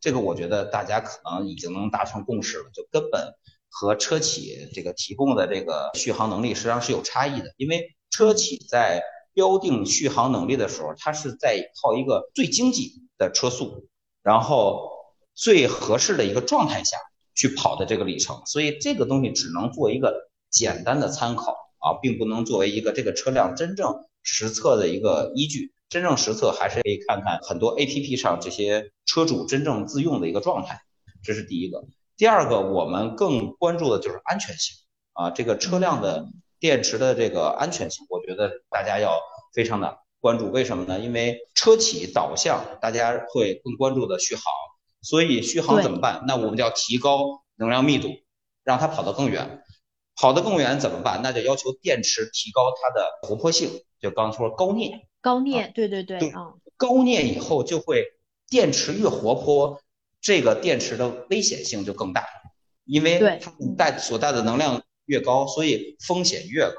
[0.00, 3.34] 这个我觉得大家可能已经能达成共识了，就根本
[3.68, 9.02] 和车企这个提供的这个续航能力实际上是有差异的，因为车企在
[9.34, 13.88] 标定续航能力的时候，它是在靠一个最经济的车速，
[14.22, 14.90] 然后
[15.34, 16.96] 最合适的一个状态下
[17.34, 20.30] 去跑的这个里程，所以这个东西只能做一个。
[20.52, 25.72] 简单的参考啊，并不能作为一个这个车辆真正实测的一个依据。
[25.88, 30.82] 真正实测还是可以看看很多 APP 上这些车主真正自用的一个状态，
[31.24, 31.82] 这是第一个。
[32.18, 34.76] 第二个，我们更关注的就是安全性
[35.14, 36.26] 啊，这个车辆的
[36.60, 39.18] 电池的这个安全性，我觉得大家要
[39.54, 40.50] 非常的关注。
[40.50, 41.00] 为什么呢？
[41.00, 44.44] 因为车企导向，大家会更关注的续航，
[45.02, 46.24] 所以续航怎么办？
[46.26, 48.08] 那我们就要提高能量密度，
[48.64, 49.62] 让它跑得更远。
[50.14, 51.20] 跑得更远怎么办？
[51.22, 55.08] 那就要求电池提高它的活泼性，就刚说高镍。
[55.20, 58.04] 高镍，对对对，啊，高镍以后就会
[58.48, 59.80] 电池越活泼，
[60.20, 62.26] 这个电池的危险性就更大，
[62.84, 66.76] 因为它带所带的能量越高，所以风险越高。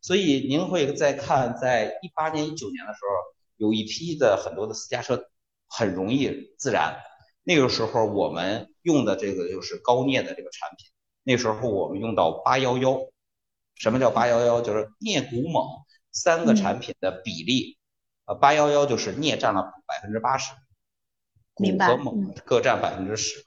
[0.00, 3.10] 所以您会再看，在一八年、一九年的时候，
[3.58, 5.22] 有一批的很多的私家车
[5.68, 6.96] 很容易自燃，
[7.42, 10.88] 那个时候我们用的这个就是高镍的这个产品。
[11.22, 12.98] 那时候我们用到八幺幺，
[13.74, 14.60] 什么叫八幺幺？
[14.62, 17.78] 就是镍、钴、锰三个产品的比例，
[18.24, 20.52] 呃，八幺幺就是镍占了百分之八十，
[21.56, 23.44] 钴和锰各占百分之十。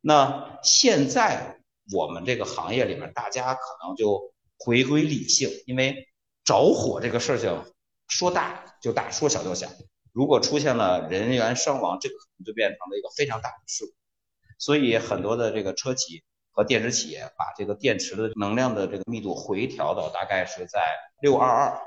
[0.00, 1.58] 那现在
[1.92, 6.08] 我们这个行业里面，大家可能就回归理性，因为
[6.44, 7.64] 着火这个事情
[8.06, 9.68] 说大就大，说小就小。
[10.16, 13.92] 如果出现了人员伤亡，这个可能就变成了一个非常大的事故。
[14.58, 20.80] 所以很多的这个车企和电池企业把这个电池的能量的这个密度回调到大概是在
[21.20, 21.78] 六二二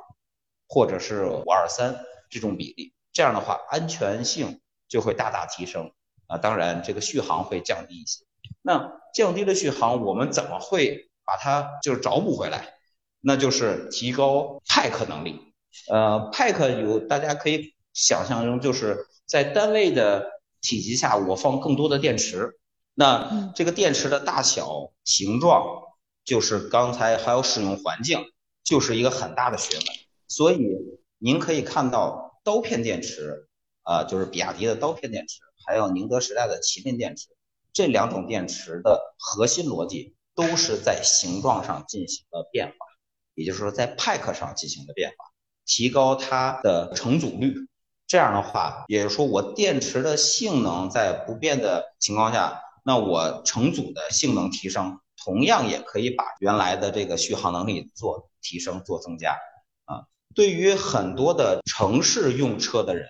[0.67, 5.91] 或者是五二三这种比例，这样的话安全性就会大大提升
[6.27, 6.37] 啊。
[6.37, 8.23] 当然这个续航会降低一些。
[8.61, 12.75] 那降低了续航，我们怎么会把它就是找补回来？
[13.21, 15.51] 那就是提高 pack 能力。
[15.89, 20.39] 呃，pack 有大家可以想象中就是在单位的。
[20.61, 22.59] 体积下，我放更多的电池，
[22.93, 25.63] 那这个电池的大小、形状，
[26.25, 28.25] 就是刚才还有使用环境，
[28.61, 29.85] 就是一个很大的学问。
[30.27, 30.59] 所以
[31.17, 33.47] 您可以看到刀片电池，
[33.83, 37.29] 啊，就是比亚迪的刀片电池，还有宁德时代的麒麟电池，
[37.71, 42.73] 这两种电池的核心逻辑都是在形状上进行了变化，
[43.33, 45.15] 也就是说在 pack 上进行了变化，
[45.65, 47.68] 提高它的成组率。
[48.09, 59.37] 这样的话，也就是说，我电池的性能在不变的情况下，那我成组的性能提升，同样也可以把原来的这个续航能力做提升、做增加。
[59.85, 63.07] 啊，对于很多的城市用车的人，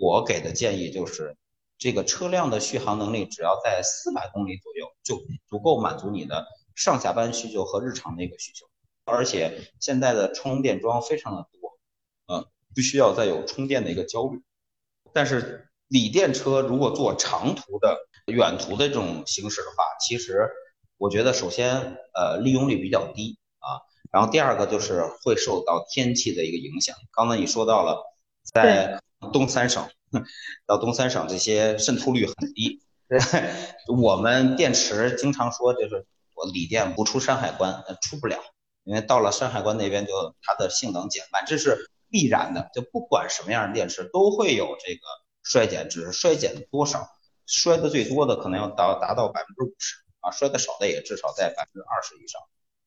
[0.00, 1.36] 我给的建议就是，
[1.76, 8.64] 这个车辆的续航能力只要在四百公里左右，就足够满足你的上下班需求和日常的一个需求。
[9.04, 11.78] 而且现在的充电桩非常的多，
[12.34, 12.46] 嗯。
[12.74, 14.42] 不需要再有充电的一个焦虑，
[15.12, 20.50] 但是锂电车如果做长途的、远途的这种行驶的话，其实
[20.98, 23.78] 我觉得首先呃利用率比较低啊，
[24.10, 26.96] 然后第二个就是会受到天气的一个影响。
[27.12, 28.02] 刚才你说到了，
[28.42, 29.00] 在
[29.32, 29.88] 东三省
[30.66, 32.80] 到东三省这些渗透率很低，
[34.02, 38.38] 我们电池经常说就是我锂电不出山海关，出不了，
[38.82, 40.12] 因为到了山海关那边就
[40.42, 41.90] 它的性能减半，这是。
[42.14, 45.00] 必然的，就不管什么样的电池都会有这个
[45.42, 47.08] 衰减，只是衰减多少，
[47.44, 52.40] 衰的最多的可能要达达到百分之五十啊，衰的少的也至少在百分之二十以上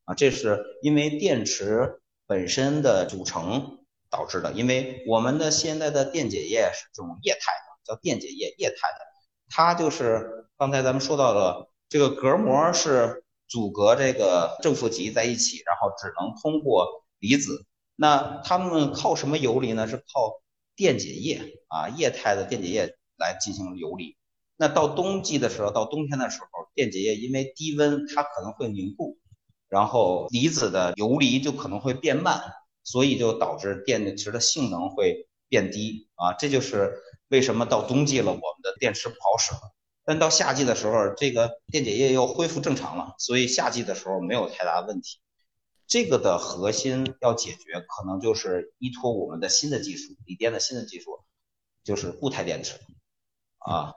[0.05, 9.05] 啊，这是因为电池本身的组成导致的，因为我们的现在的电解液是这种液态的，叫电解液液态的，
[9.49, 17.65] 它就是刚才咱们说到的这个隔膜是阻隔这个正负极在一起，然后只能通过离子。
[17.99, 19.87] 那他们靠什么游离呢？
[19.87, 20.41] 是靠
[20.75, 24.15] 电解液啊，液态的电解液来进行游离。
[24.55, 29.17] 那到冬季的时候，到冬天的时候，电解液因为低温，它可能会凝固，
[29.67, 32.39] 然后离子的游离就可能会变慢，
[32.83, 36.33] 所以就导致电池的性能会变低啊。
[36.33, 36.93] 这就是
[37.29, 39.73] 为什么到冬季了，我们的电池不好使了。
[40.05, 45.19] 但到夏季的时候，这个电解液又恢复正常了，所以夏季的时候没有太大问题。
[45.88, 51.19] 这个的核心要解决，可能就是依托我们的新的技术，锂电的新的技术，
[51.83, 52.77] 就是固态电池，
[53.59, 53.93] 啊。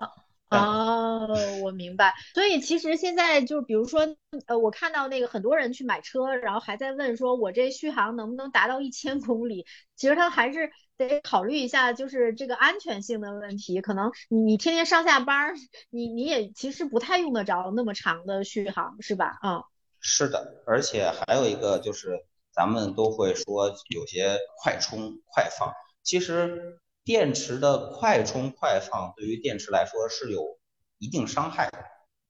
[0.50, 1.28] 哦，
[1.62, 2.12] 我明白。
[2.34, 4.16] 所以其实现在就比如说，
[4.46, 9.64] 呃，我看到那个很多人去买车，然后还在问说，我这续航能不能达到一千公里？
[9.94, 13.80] 其实他还是得考虑一下，就是这个安全性的问题。
[13.80, 15.54] 可能你你天天上下班，
[15.88, 19.38] 你你也其实不太用得着那么长的续航，是吧？
[19.42, 19.62] 啊。
[20.00, 22.18] 是的，而且还有一个就是，
[22.52, 25.72] 咱们都会说有些快充快放，
[26.02, 30.58] 其实电池的快充快放对于电池来说是有
[30.98, 31.78] 一定伤害的，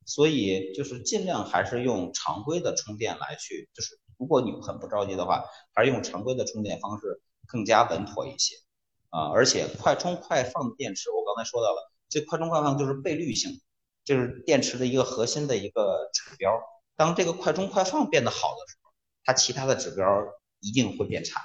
[0.04, 8.56] 所以就是尽量还是用常规的充电来去，就是如果你很不着急的话，还是用常规的充电方式更加稳妥一些
[9.10, 9.30] 啊。
[9.32, 13.60] 而且快充快放的电池，我刚才说到了，这快充快放就是倍率性，
[14.04, 16.60] 就是电池的一个核心的一个指标。
[17.00, 18.92] 当这个快充快放变得好的时候，
[19.24, 20.04] 它其他的指标
[20.60, 21.40] 一定会变差，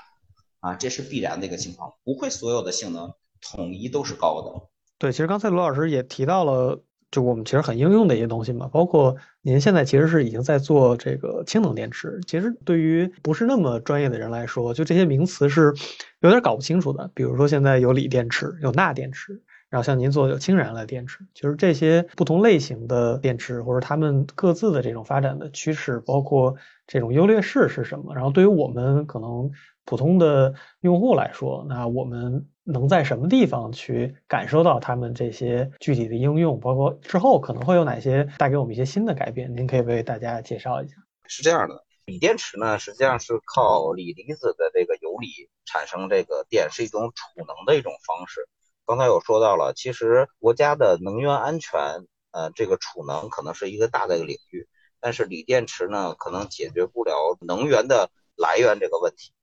[0.60, 4.68] 啊，这是必然的一个情况，不会所有的性能统一都是高的。
[4.98, 12.20] 对，其实刚才罗老师也提到了，就我们其实很应用的一些东西嘛，包括您现在其实是已经在做这个氢能电池。
[12.28, 15.74] 其实对于不是那么专业的人来说，就这些名词是
[16.20, 17.10] 有点搞不清楚的。
[17.16, 19.42] 比如说现在有锂电池，有钠电池。
[19.76, 26.56] 然后像您做的有氢燃料电池，就是这些不同类型的电池，或者它们各自的这种发展的趋势，包括
[26.88, 28.16] 这种优劣势是什么？
[28.16, 29.52] 然后对于我们可能
[29.84, 36.58] 普通的用户来说，那我们能在什么地方去感受到它们这些具体的应用？
[36.58, 39.54] 包括之后可能会有哪些带给我们一些新的改变？
[39.58, 40.96] 您可以为大家介绍一下。
[41.28, 45.28] 是这样的，锂电池呢，实际上是靠锂离子的这个游离
[45.66, 48.48] 产生这个电，是一种储能的一种方式。
[48.86, 54.68] 刚才有说到了，其实国家的能源安全呃，这个储能可能是一个大的领域，
[55.00, 59.34] 但是锂电池呢，可能解决不了能源的来源这个问题。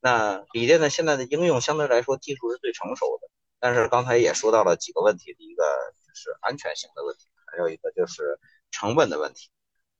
[0.00, 3.28] 那锂电呢，现在的应用相对来说技术是最成熟的，
[3.58, 5.64] 但是刚才也说到了几个问题，一个
[6.06, 8.38] 就是安全性的问题，还有一个就是
[8.70, 9.50] 成本的问题，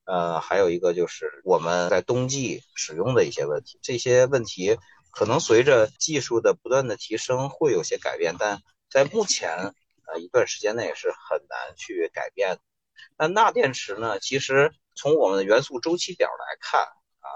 [0.04, 4.78] 呃，还有一个就是我们在冬季使用的一些问题，这些问题。
[5.16, 8.60] 可能随着技术的不断的提升，会有些改变，但
[8.94, 9.74] 在目前
[10.06, 12.60] 呃一段时间内是很难去改变。
[13.18, 14.20] 那钠电池呢？
[14.20, 17.26] 其实从我们的元素周期表来看啊，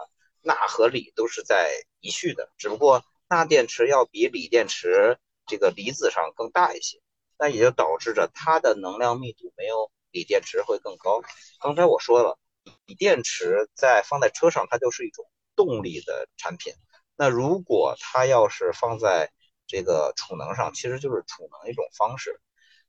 [0.40, 7.00] 钠和锂都是在一序的，只不过钠电池要比锂电池这个离子上更大一些，
[7.36, 11.22] 那也就导致着它的能量密度没有锂电池会更高。
[11.58, 12.38] 刚才我说了，
[12.86, 15.24] 锂电池在放在车上，它就是一种
[15.56, 16.72] 动力的产品。
[17.16, 19.32] 那如果它要是放在
[19.68, 22.40] 这个储能上，其实就是储能一种方式。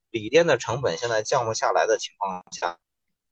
[0.10, 2.80] 锂电的成本现在降不下来的情况下，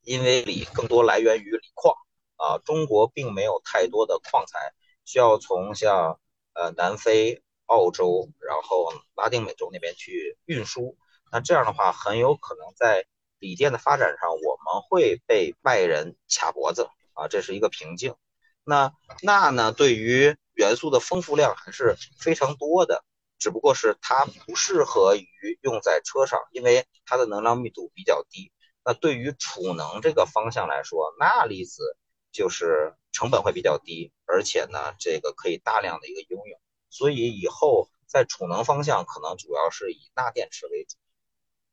[0.04, 1.96] 因为锂更多来源于锂矿
[2.36, 4.74] 啊，中国并没有太多的矿材
[5.06, 6.20] 需要从像
[6.54, 10.98] 呃南非、澳洲，然后拉丁美洲那边去运输。
[11.32, 13.06] 那这样的话，很有可能在
[13.40, 18.16] 锂电的发展上，我们会被外人卡脖子啊，这是一个瓶颈。
[18.64, 23.04] 那钠呢，对于元素的丰富量还是非常多的，
[23.40, 28.52] 只不过是它不适合于用在车上，因为它的能量密度比较低。
[28.84, 31.98] 那对于储能这个方向来说，钠离子
[32.32, 36.62] 就是成本会比较低，而且呢，这个可以大量的一个应用。
[36.90, 40.96] 所以以后在储能方向可能主要是以钠电池为主。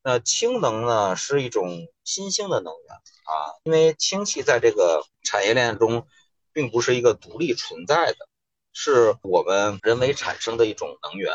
[0.03, 6.07] 那氢能呢，是一种新兴的能源啊，因为氢气在这个产业链中
[6.53, 8.29] 并不是一个独立存在的。
[8.77, 11.33] 是我们人为产生的一种能源，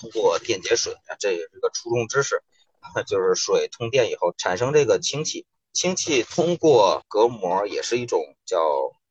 [0.00, 2.42] 通过电解水，这也是个初中知识，
[3.06, 8.58] 就是水通电以后产生这个氢气，氢气通过隔膜也是一种叫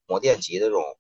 [0.08, 0.98] 膜电极的这种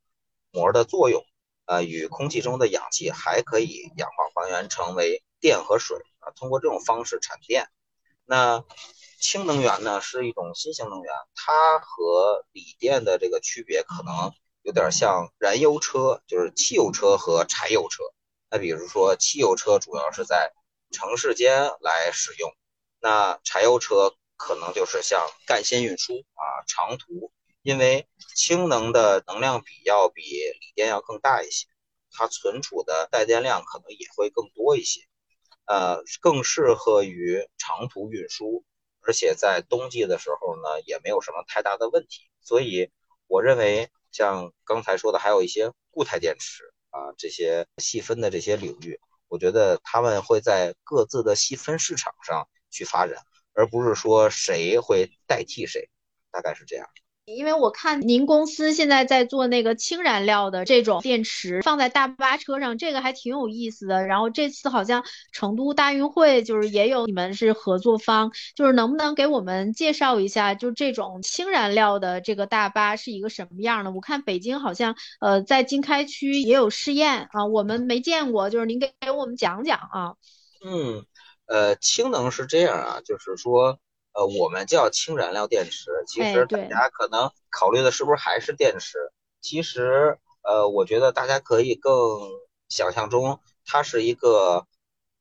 [0.51, 1.25] 膜的作用，
[1.65, 7.67] 啊，与空气中的氧气还可以氧化还原成为电和水啊，通过这种方式产电。
[8.25, 8.63] 那
[9.19, 14.31] 氢能源呢是一种新型能源，它和锂电的这个区别可能。
[14.61, 18.03] 有点像燃油车，就是汽油车和柴油车。
[18.51, 20.51] 那比如说，汽油车主要是在
[20.91, 22.51] 城市间来使用，
[22.99, 27.31] 那柴油车可能就是像干线运输啊，长途。
[27.61, 31.67] 因为氢能的能量比要比锂电要更大一些，
[32.11, 35.01] 它存储的带电量可能也会更多一些，
[35.65, 38.63] 呃，更适合于长途运输，
[39.01, 42.29] 而且在冬季的时候呢，也没有什么太大的问题。
[42.41, 42.91] 所以，
[43.27, 43.89] 我认为。
[44.11, 53.15] 像刚才说的，还有一些固态电池啊，这些细分的这些领域，我觉得他们会在各自的细分市场上去发展，
[53.53, 55.89] 而不是说谁会代替谁，
[56.31, 56.87] 大概是这样。
[57.35, 64.05] 因为我看您公司现在在做那个氢燃料的这种电池，放在大巴车上，这个还挺有意思的。
[64.05, 73.91] 然后这次好像成都大运会就是也有你们是合作方，就是能不能给我们介绍一下，就这种氢燃料的这个大巴是一个什么样的？
[73.91, 80.13] 我看北京好像呃在经开区也有试验啊，我们没见过，就是您给给我们讲讲啊。
[80.65, 81.05] 嗯，
[81.47, 83.79] 呃，氢能是这样啊，就是说。
[84.19, 88.97] 呃，我们叫氢燃料电池，其实大家可能考虑的是不是还是电池？
[89.39, 92.29] 其实，呃，我觉得大家可以更
[92.67, 94.67] 想象中，它是一个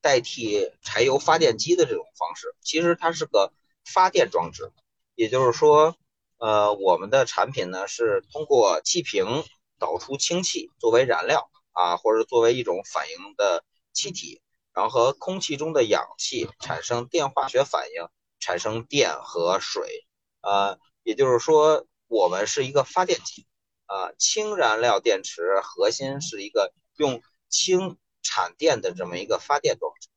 [0.00, 2.56] 代替柴油发电机的这种方式。
[2.60, 3.52] 其实它是个
[3.84, 4.72] 发电装置，
[5.14, 5.94] 也就是说，
[6.38, 9.44] 呃，我们的产品呢是通过气瓶
[9.78, 14.42] 导出氢气作为燃料啊，或者作为一种反应的气体，
[14.74, 18.08] 然后和空气中的氧气产生电化学反应。
[18.40, 20.06] 产生电和水，
[20.42, 23.46] 呃，也就是说，我们是一个发电机，
[23.86, 30.08] 啊，氢燃料电池核心是一个用氢产电的这么一个发电装置，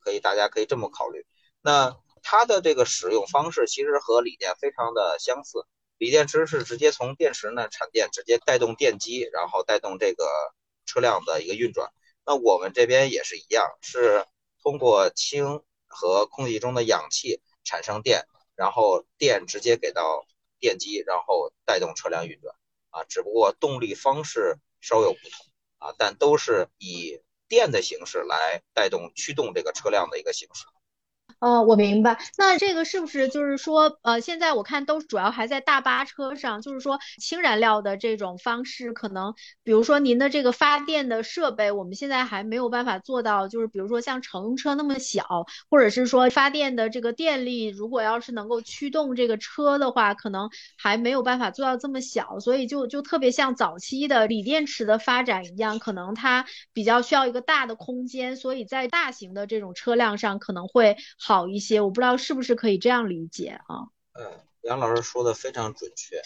[0.00, 1.26] 可以，大家可以这么考虑。
[1.62, 5.64] 那它的这个使用方式其实和锂电非常的相似，
[5.96, 10.26] 锂电池是直接从电池呢产电，直接带动电机，然后带动这个
[10.84, 11.90] 车辆的一个运转。
[12.26, 14.26] 那我们这边也是一样，是
[14.62, 15.62] 通过氢。
[15.88, 20.26] 和空气中的氧气产生电，然后电直接给到
[20.58, 22.56] 电机，然后带动车辆运转
[22.88, 23.04] 啊。
[23.04, 25.46] 只不过动力方式稍有不同
[25.76, 30.64] 啊，但都是以电的形式来带动驱动这个车辆的一个形式。
[31.38, 32.18] 哦，我明白。
[32.38, 45.26] 那这个是不是就是说，呃，现在我看都主要还在大巴车上，就是说氢燃料的这种方式，可能比如说您的这个发电的设备，我们现在还没有办法做到，就是比如说像乘用车那么小，
[45.68, 50.48] 或者是说发电的这个电力，如果要是能够驱动这个车的话，可能
[50.78, 60.96] 还没有办法做到这么小，所以就就特别像早期的锂电池的发展一样，可能它比较需要一个大的空间，所以在大型的这种车辆上可能会。
[61.18, 63.88] 好一些，我不知道是不是可以这样理解啊？
[64.12, 66.20] 嗯，杨老师说的非常准确。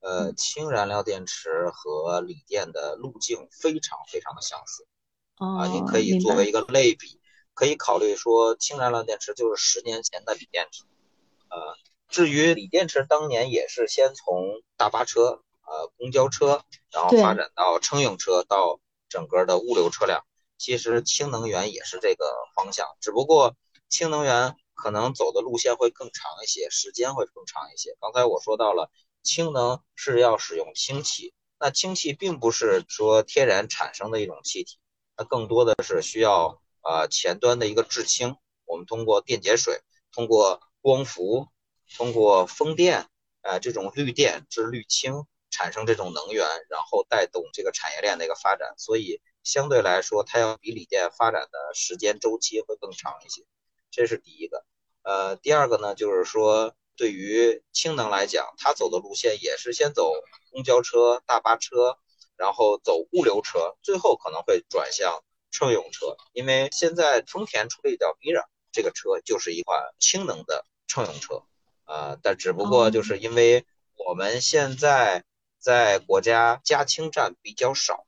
[0.00, 4.86] 呃，氢燃料电池和锂电的路径非常非常的相似。
[5.36, 7.18] 啊，你可以作为一个类比，
[7.54, 10.84] 可以考虑说氢燃料电池就是十年前的锂电池。
[11.48, 11.76] 呃，
[12.08, 18.78] 至于锂电池，当年也是先从大巴车、呃公交车，然后发展到乘用车，到
[19.08, 20.22] 整个的物流车辆。
[20.58, 23.56] 其实氢能源也是这个方向，只不过。
[23.94, 27.96] 氢能源可能走的路线会更长一些，时间会更长一些。
[28.00, 28.90] 刚才我说到了，
[29.22, 34.80] 氢能是要使用氢气，那氢气并不是说天然产生的一种气体，
[35.14, 38.34] 它更多的是需要呃前端的一个制氢，
[38.64, 39.80] 我们通过电解水、
[40.10, 41.46] 通过光伏、
[41.96, 43.08] 通过风电，
[43.42, 48.74] 呃这种绿电制绿氢产生这种能源，然后带动这个产业链的一个发展。
[48.76, 53.44] 所以相对来说，它要比锂电发展的时间周期会更长一些。
[53.94, 54.64] 这是第一个，
[55.02, 60.12] 呃，第二个呢，就是说对于氢能来讲，它走的路线也是先走
[60.50, 61.96] 公交车、大巴车，
[62.36, 65.22] 然后走物流车，最后可能会转向
[65.52, 66.16] 乘用车。
[66.32, 71.44] 因为现在丰田出了一叫 Mira 这个车，就是一款氢能的乘用车，
[71.84, 73.64] 啊，但只不过就是因为
[73.94, 75.24] 我们现在
[75.60, 78.04] 在国家加氢站比较少，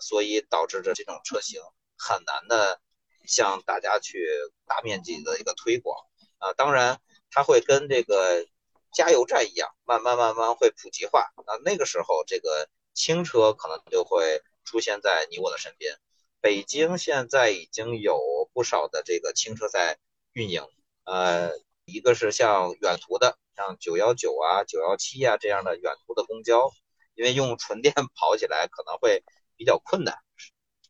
[0.00, 1.60] 所以导致着这种车型
[1.98, 2.80] 很难的。
[3.26, 4.26] 向大家去
[4.66, 5.96] 大面积的一个推广
[6.38, 7.00] 啊，当然
[7.30, 8.46] 它会跟这个
[8.92, 11.56] 加油站一样，慢慢慢慢会普及化啊。
[11.64, 15.98] 那个时候，这个轻车可能就会出现在你我的身边。
[16.40, 19.98] 北京现在已经有不少的这个轻车在
[20.32, 20.62] 运营，
[21.04, 21.50] 呃，
[21.86, 26.70] 一个是像远途的，像九幺九啊、九幺七啊这样的远途的公交，
[27.14, 29.24] 因为用纯电 跑起来可能会
[29.56, 30.16] 比较困难，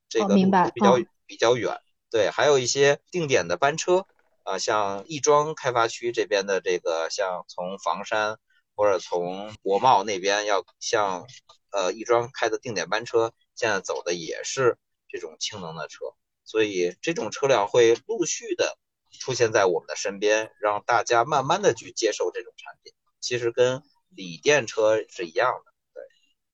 [0.09, 1.81] 这个比较比较远。
[2.11, 4.07] 对，还有一些定点的班车，
[4.45, 8.39] 啊，像亦庄开发区这边的这个，像从房山
[8.75, 11.27] 或者从国贸那边要向
[11.71, 14.79] 呃亦庄开的定点班车，现在走的也是
[15.09, 18.79] 这种氢能的车，所以这种车辆会陆续的
[19.21, 25.73] 出现在我们的身边，让大家慢慢的去接受这种产品，其实跟锂电车是一样的。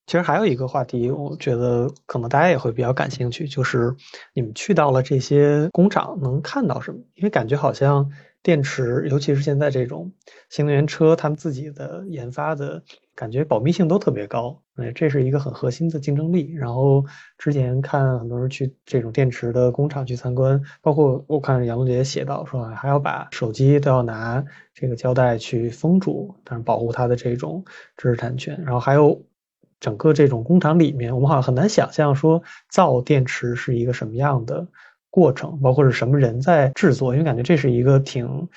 [0.05, 3.95] 其实还有一个话题，我觉得可能大家也会比较感兴趣，就是
[4.33, 6.99] 你们去到了这些工厂能看到什么？
[7.15, 10.11] 因为感觉好像电池，尤其是现在这种
[10.49, 12.83] 新能源车，他们自己的研发的
[13.15, 16.53] 感觉保密性都特别高，哎，这是一个很核心的竞争力。
[16.53, 17.05] 然后
[17.37, 24.43] 之前看很多人去这种电池的工厂去参观，包括我看杨龙姐写到说，还要把手机都要拿
[24.73, 27.63] 这个胶带去封住，但是保护它的这种
[27.95, 28.61] 知识产权。
[28.65, 29.23] 然后还有。
[29.83, 34.65] 整个这种工厂里面，我们好像很难想象说造电池是一个什么样的
[35.09, 38.47] 过程，包括是什么人在制作，因为感觉这是一个挺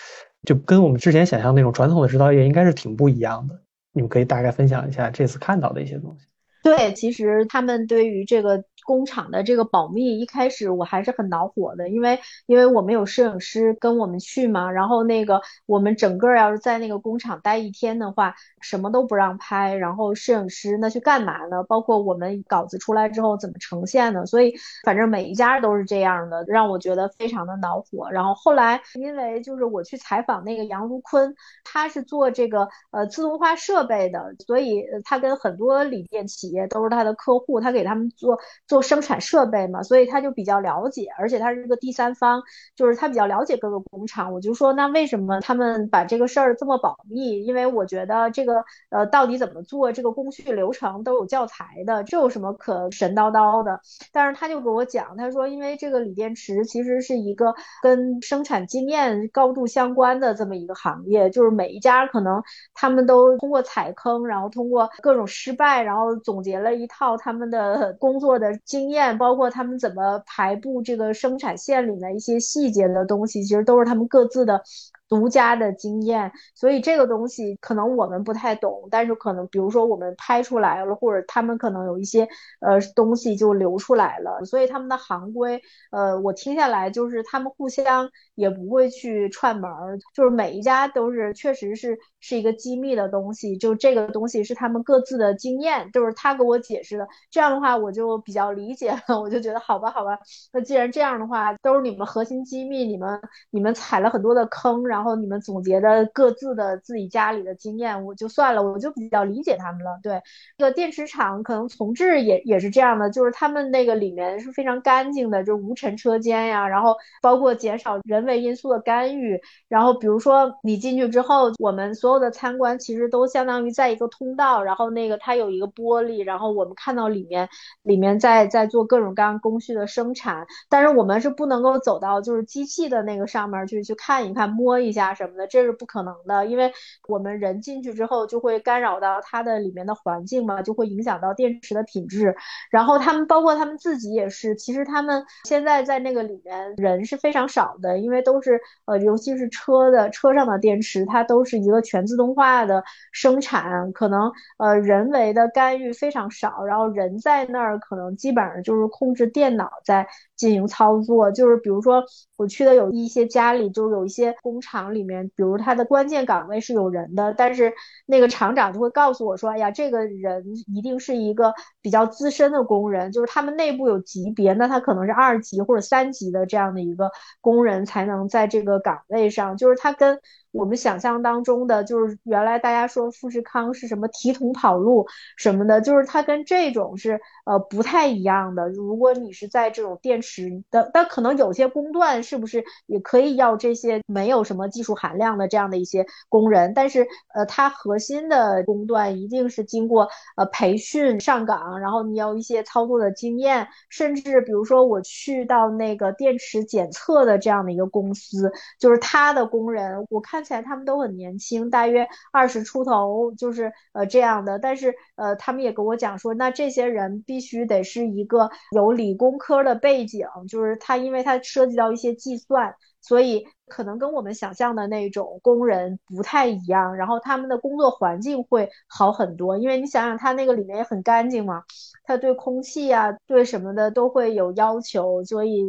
[0.45, 3.61] 就跟我们之前想象那种传统的制造业应该是挺不一样的。
[3.91, 6.27] 你们可以大概分享一下这次看到的一些东西。
[6.67, 8.65] 对，其实他们对于这个。
[8.87, 21.65] 工厂的这个保密，一开始我还是很恼火的，因为因为我们有摄影师跟我们去嘛，然后那个我们整个要是在那个工厂待一天的话，什么都不让拍，然后摄影师那去干嘛呢？
[21.65, 24.25] 包括我们稿子出来之后怎么呈现呢？
[24.25, 24.55] 所以
[24.85, 28.09] 反正每一家都是这样的，让我觉得非常的恼火。
[28.13, 38.37] 然后后来因为就是我去采访那个杨如坤，他是做这个呃自动化设备的，所以他跟很多锂电企业都是他的客户，他给他们做
[38.67, 38.77] 做。
[38.77, 42.43] 做生产设备嘛，所以他就比较了解，而且他是一个第三方，
[42.75, 44.35] 就是他比较了解各个工厂。
[44.35, 47.43] 我就说，那为什么他们把这个事儿这么保密？
[47.43, 53.81] 因为我觉得这个呃，到底怎么做，这个工序流程都有教材的，这有什么可神叨叨的？
[54.13, 62.43] 但是他就给我讲，他说，因为这个锂电池其实是一个跟生产经验高度相关的这么一个行业，就是每一家可能
[62.75, 68.57] 他们都通过踩坑，然后通过各种失败，然后总结了一套他们的工作的。
[68.65, 74.63] 经验包括他们怎么排布这个生产线里面一些细节的东西，其实都是他们各自的
[75.09, 82.29] 独家的经验，所以这个东西可能我们不太懂，但是可能比如说我们拍出来了，或者他们可能有一些
[82.61, 85.61] 呃东西就流出来了，所以他们的行规，
[85.93, 100.19] 呃，我听下来就是他们互相也不会去串门儿，就是每一家都是确实是是一个机密的东西，就这个东西是他们各自的经验，就是他给我解释的，这样的话我就比较理解了，我就觉得好吧，好吧，
[100.53, 110.01] 那既然这样的话，都是你们核心机密，你们你们踩了很多的坑，然然后你们总结的各自的自己家里的经验，我就算了，我就比较理解他们了。
[110.03, 110.23] 对，
[110.57, 119.39] 这个电池厂可能重置也也是这样的，就是他们那个里面是非常干净的，就是无尘车间呀，然后包括减少人为因素的干预，
[119.69, 127.47] 然后比如说你进去之后，我们所有的参观其实都相当于在一个通道，然后那个它有一个玻璃，然后我们看到里面
[127.83, 135.07] 里面在在做各种各样工序的生产，但是我们是不能够走到就是机器的那个上面去去看一看摸一一下。
[135.17, 136.71] 什么的，这是不可能的，因为
[137.09, 142.37] 我们人进去之后就会干扰到它的里面的环境嘛，就会影响到电池的品质。
[142.71, 156.65] 然后他们包括他们自己也是，其实他们现在在那个里面人是非常少的，因为都是呃，尤其是车的车上的电池，它都是一个全自动化的生产，可能呃人为的干预非常少。
[156.65, 160.07] 然后人在那儿可能基本上就是控制电脑在
[160.37, 162.05] 进行操作，就是比如说
[162.37, 165.27] 我去的有一些家里，就有一些工厂厂里面。
[165.35, 167.73] 比如他的关键岗位是有人的，但是
[168.07, 177.11] 那个厂长就会告诉我说：“哎呀，这个人一定是一个比较资深的工人，就是他们内部有级别，那他可能是二级或者三级的这样的一个
[177.41, 180.21] 工人才能在这个岗位上，就是他跟。”
[180.57, 188.67] 我们想象当中的，就是原来大家说富士康是什么提桶跑路什么的，就是它跟这种是呃不太一样的。
[188.71, 196.73] 如果你是在这种电池的，但可能有些工段是不是也可以要这些没有什么技术含量的这样的一些工人？
[196.75, 210.46] 但是呃，它核心的工段一定是经过呃培训上岗，然后你要一些操作的经验，甚至比如说我去到那个电池检测的这样的一个公司，就是他的工人，我看。
[210.47, 214.59] 起来他们都很年轻，大约二十出头，就是呃这样的。
[214.59, 222.75] 但是呃，他们也跟我讲说，那这些人必须得是一个有理工科的背景，就是他因为他涉及到一些计算。
[223.07, 231.63] 所以可能跟我们想象的那种工人不太一样，然后他们的工作环境会好很多，因为你想想，他那个里面也很干净嘛，
[232.03, 235.63] 他对空气啊、对什么的都会有要求，所以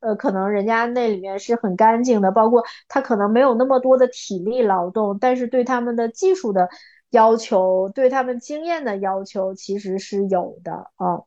[0.00, 6.68] 呃，可能人家那里面是很干净的，包括他可能没有那么多的体力劳动，但是对他们的技术的
[7.10, 11.22] 要求、对他们经验的要求其实是有的啊。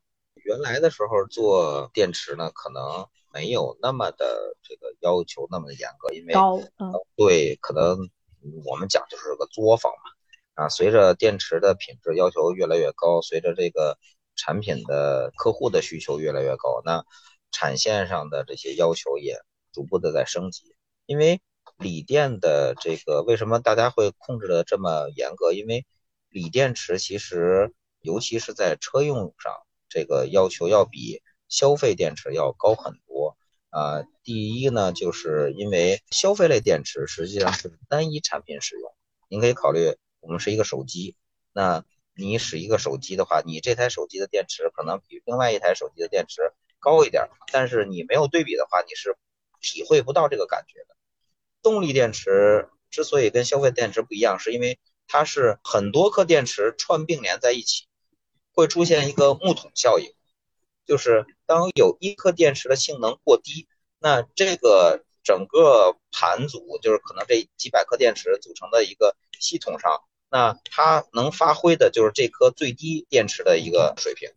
[0.45, 2.81] 原来的时候做电池呢，可能。
[3.33, 6.33] 没有那么的这个要求那么的严格，因为
[7.15, 8.09] 对，可能
[8.65, 10.11] 我们讲就是个作坊嘛。
[10.53, 13.97] 啊，随着电池的品质要求越来越高，随着这个
[14.35, 17.05] 产品的客户的需求越来越高，那
[17.51, 19.39] 产线上的这些要求也
[19.71, 20.75] 逐步的在升级。
[21.05, 21.41] 因为
[21.77, 25.53] 锂电的这个为什么大家会控制的这么严格？
[25.53, 25.85] 因为
[26.29, 29.53] 锂电池其实尤其是在车用上，
[29.87, 33.10] 这个要求要比消费电池要高很多。
[33.71, 38.93] 啊，第一呢，就是因为消费类电池实际上是单一产品使用。
[39.29, 41.15] 您可以考虑，我们是一个手机，
[41.53, 49.15] 那你使一个手机的话，你这台手机的电池可能比另外一台手机的电池高一点，但是你没有对比的话，你是
[49.61, 50.97] 体会不到这个感觉的。
[51.61, 57.85] 动力电池之所以跟消费电池不一样，是因为它是很多颗电池串并联在一起，
[58.51, 60.13] 会出现一个木桶效应。
[60.85, 63.67] 就是当有一颗电池的性能过低，
[63.99, 74.29] 那这个整个盘组就是可能这几百颗电池组成的一个系统上，那它能发挥的就是这颗最低电池的一个水平，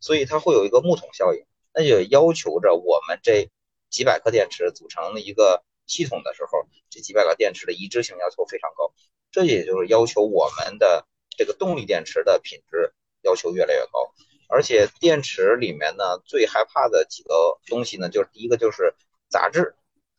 [0.00, 3.50] 所以它会有一个木桶效应，那就要求着我们这
[3.88, 8.92] 几百颗电池组成的一个系统的时候，这几百个电池的一致性要求非常高，
[9.30, 14.12] 这也就是要求我们的这个动力电池的品质要求越来越高。
[14.50, 18.94] 而且电池里面呢，最害怕的几个东西呢，就是第一个就是
[19.28, 19.74] 杂质，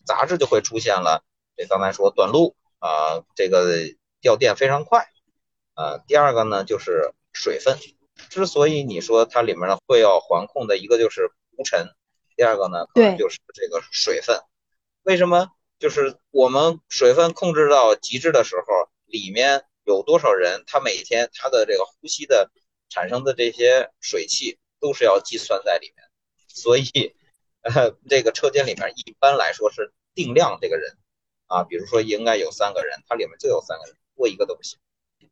[0.05, 1.23] 杂质就会出现了。
[1.57, 3.65] 这刚才说短路啊，这个
[4.21, 5.09] 掉电非常快
[5.73, 5.97] 啊。
[6.07, 7.79] 第二个呢就是水分，
[8.29, 11.89] 之所以你说它里面呢会要环控的一个就是无尘，
[12.35, 14.39] 第二个呢可能就是这个水分。
[15.01, 15.49] 为什么？
[15.79, 22.51] 就是我们水分控制到极致的时候，里面有多少人，他每天他的这个呼吸的。
[22.89, 26.05] 产生的这些水汽都是要计算在里面，
[26.47, 27.15] 所以，
[27.61, 30.97] 呃，这个车间里面一般来说是定量这个人，
[31.47, 34.79] 啊，比如说应该有三个人，它里面就有三个人，多一个都不行。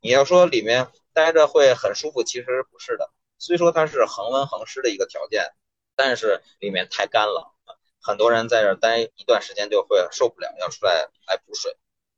[0.02, 3.10] 你要说里面待着会很舒服，其实不是的。
[3.40, 5.52] 虽说它是恒温恒湿的一个条件，
[5.96, 7.56] 但是里面太干了，
[8.02, 11.76] 很多人在这待一段时间就会受不了，要出来来补水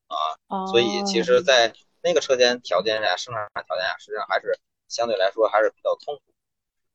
[0.07, 0.65] 啊。
[0.67, 4.59] 所以其实，在那个车间条件下，生产条件下，实际上还是
[4.89, 6.33] 相对来说还是比较痛苦。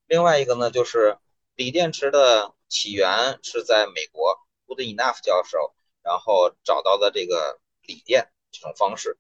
[0.07, 1.17] 另外一个呢，就是
[1.55, 5.75] 锂电池的起源是在美国，Good Enough 教授。
[6.05, 9.17] 然后找到的这个锂电这种方式，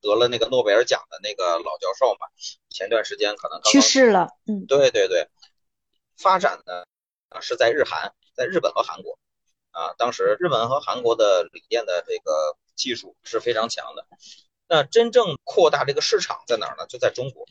[0.00, 2.26] 得了那个诺贝尔奖的那个老教授嘛，
[2.70, 4.30] 前段时间可能去世了。
[4.48, 5.28] 嗯，对对对，
[6.16, 6.86] 发展呢
[7.28, 9.16] 啊是在日韩，在日本和韩国
[9.70, 14.04] 啊，当时日本和韩国的锂电的这个技术是非常强的。
[14.66, 16.84] 那真正扩大这个市场在哪儿呢？
[16.88, 17.46] 就在中国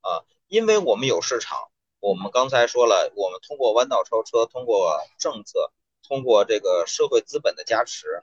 [0.00, 1.70] 啊，因为我们有市场，
[2.00, 5.72] 我们刚才说了，我们通过弯道超车，通过政策。
[6.02, 8.20] 通过这个社会资本的加持，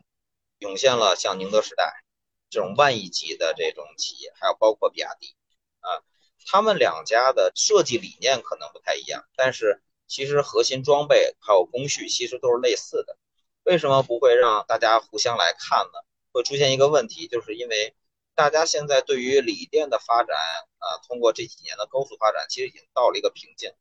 [0.57, 2.03] 涌现了像宁德时代
[2.49, 5.33] 这种万亿级的这种企业，还有包括比亚迪
[5.79, 6.03] 啊，
[6.47, 13.17] 他们两家的设计理念可能不太一样，但是其实核心装备还有工序其实都是类似的。
[13.63, 15.99] 为什么不会让大家互相来看呢？
[16.33, 17.95] 会出现一个问题，就是因为
[18.37, 20.37] 大家现在对于锂电的发展
[20.77, 23.73] 啊，通过这几年的高速发展，其实已经到了一个瓶颈。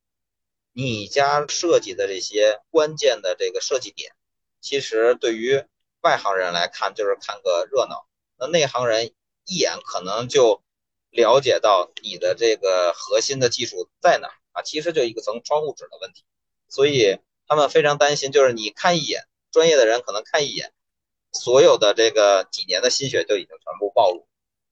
[0.72, 4.14] 你家设计的这些关键的这个设计点，
[4.62, 5.62] 其实对于
[6.00, 9.12] 外行人来看就是看个热闹，那内行人
[9.44, 10.62] 一眼可能就
[11.10, 16.24] 了解到你的这个核心的技术在哪啊，其实就一个层窗户纸的问题，
[16.66, 20.72] 所以他们非常担心，就是你看一眼，专业的人可能看一眼，
[21.30, 24.26] 所有的这个几年的心血就已经全部暴露，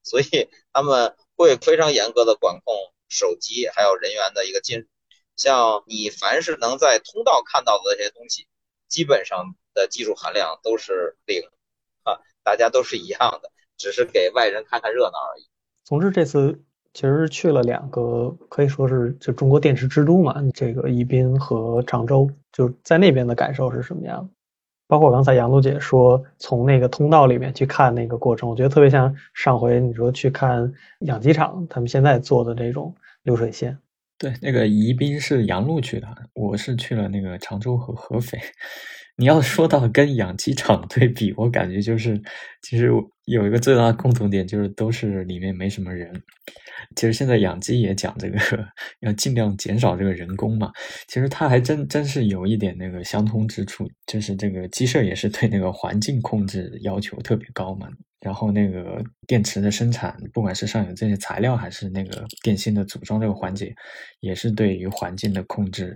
[0.05, 2.73] 所以他们会非常严格的管控
[3.09, 4.87] 手机还有人员的一个进。
[5.35, 8.47] 像你凡是能在通道看到的这些东西，
[8.87, 11.41] 基本上的技术含量都是零
[12.03, 15.49] 啊，大家都是一样的，只是给外人看看热闹而已。
[15.83, 24.34] 总之，这次其实去了两个，可以说是就中国电池之都嘛，这个宜宾和常州，就在那边的感受是什么样的？
[24.87, 33.77] 包括刚才杨璐姐说从那个通道里面去看那个过程，我觉得特别像上回你说去看养鸡场，他们现在做的这种流水线。
[34.17, 38.39] 对，那个宜宾是杨璐去的，我是去了那个常州和合肥。
[39.17, 42.21] 你要说到跟养鸡场对比，我感觉就是，
[42.61, 42.91] 其实
[43.25, 46.23] 有一个最大的共同点就是都是里面没什么人。
[46.95, 48.37] 其实现在养鸡也讲这个
[49.01, 50.71] 要尽量减少这个人工嘛，
[51.07, 57.89] 其实它还真真是有一点那个相通之处，就是这个鸡舍也是对那个环境控制要求特别高嘛。
[58.25, 63.71] 然后那个电池的生产，不管是上游这些材料，还是那个电芯的组装这个环节，
[64.19, 65.95] 也是对于环境的控制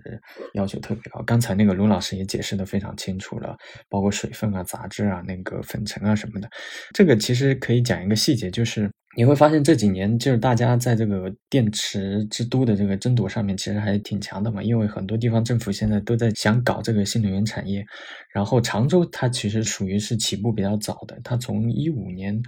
[0.53, 1.23] 要求特别高。
[1.23, 3.57] 刚才那个卢老师也解释的非常清楚了，
[3.89, 6.47] 包括水分啊、杂质啊、那个粉尘啊什么的。
[6.93, 8.87] 这个其实可以讲一个细节，就是
[9.17, 14.61] 你会发现这几年就是大家在这个电池之都的这个争夺上面，其实还挺强的嘛。
[14.61, 17.85] 因为很多地方政府现在都在想搞这个新能源产业，
[18.33, 22.41] 然后常州它其实属于是起步比较早的，它从一五年。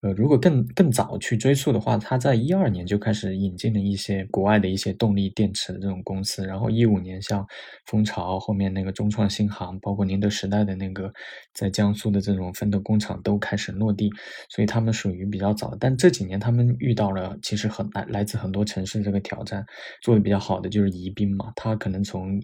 [0.00, 7.44] 呃，如果更更早去追溯的话，它在一二年就开始引进了一些国外的一些动力电池的这种公司，然后一五年像
[7.86, 11.12] 蜂巢后面那个中创新航，包括宁德时代的那个
[11.52, 14.08] 在江苏的这种分的工厂都开始落地，
[14.48, 15.76] 所以他们属于比较早。
[15.80, 19.66] 但这几年他们遇到了其实很来来自很多城市这个挑战，
[20.00, 22.40] 做的比较好的就是宜宾嘛，它可能从。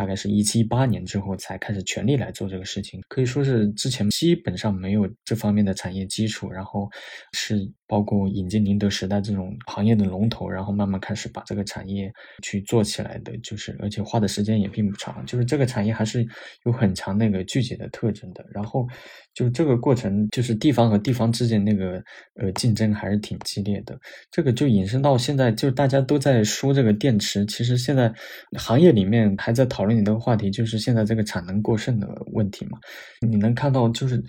[0.00, 6.88] 大概是一七一八年之后才开始全力来做这个事情，可以说是之前基本上没有这方面的产业基础，然后
[7.34, 7.70] 是。
[7.90, 16.24] 包括引进宁德时代这种行业的龙头，然后慢慢开始把这个产业去做起来的，就是而且花的时间也并不长，就是这个产业还是
[16.64, 18.46] 有很强那个具体的特征的。
[18.52, 18.86] 然后
[19.34, 22.00] 就这个过程，就是地方和地方之间那个
[22.40, 23.98] 呃竞争还是挺激烈的。
[24.30, 28.12] 这个就引申到现在，就是大家都在说这个电池，其实现在
[28.56, 32.78] 行业里面还在讨论你的话题，就是现在这个产能过剩的问题嘛。
[33.26, 34.22] 你能看到，就是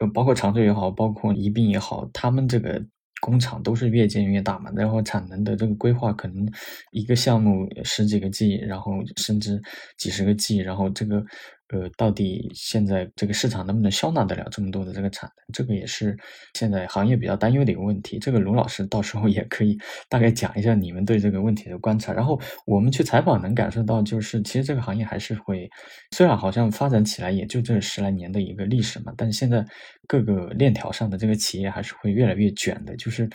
[0.00, 2.84] 呃包括常州也好，包括宜宾也好，他们这个。
[3.20, 6.48] 工厂都是越建越大嘛，然后产能的这个规划可能
[6.92, 9.62] 一个项目十几个 G，然后甚至
[9.96, 11.24] 几十个 G，然后这个。
[11.68, 15.52] 呃，到底现在这个市场能不能消纳得了这么多的这个产能？
[15.52, 16.16] 这个也是
[16.54, 18.18] 现在行业比较担忧的一个问题。
[18.18, 19.76] 这个卢老师到时候也可以
[20.08, 22.12] 大概讲一下你们对这个问题的观察。
[22.12, 25.68] 然后我们去采访能感受到，就是其实这个行业还是会，
[26.12, 29.64] 虽然好像发展起来也就这十来年的一个历史嘛，但现在
[30.06, 32.94] 各个链条上的这个企业还是会越来越卷的。
[32.96, 33.28] 就是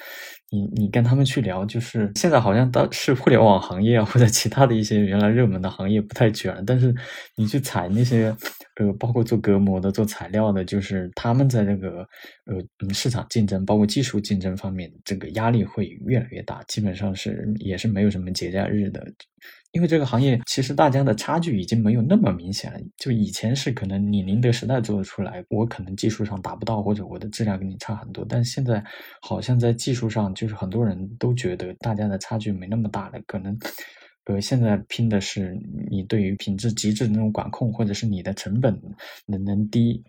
[0.52, 6.94] 你你跟他们去聊，就是现在好像当是互联网行业啊或者其他的一些原来热门的行业不太卷，但是
[7.36, 8.04] 你去采那。
[8.04, 8.36] 些
[8.76, 12.00] 呃，包括做隔膜的、做材料的，就是他们在这个
[12.46, 19.06] 呃市场竞争，包括技术竞争方面，这个压力会越来越大，基本上是也是没有什么节假日的。
[19.72, 22.80] 因为这个行业其实大家的差距已经没有那么明显了。
[22.98, 28.26] 就以前是可能你宁德时代做得出来，我可能技术上达不到，或者我的质量跟你差很多。
[28.28, 28.84] 但现在
[29.22, 33.22] 好像在技术上，就是很多人都觉得大家的差距没那么大了。
[33.26, 33.58] 可能
[34.26, 35.58] 呃，现在拼的是
[35.90, 38.78] 你对于品质极致的那种管控，或者是你的成本
[39.26, 40.04] 能能低，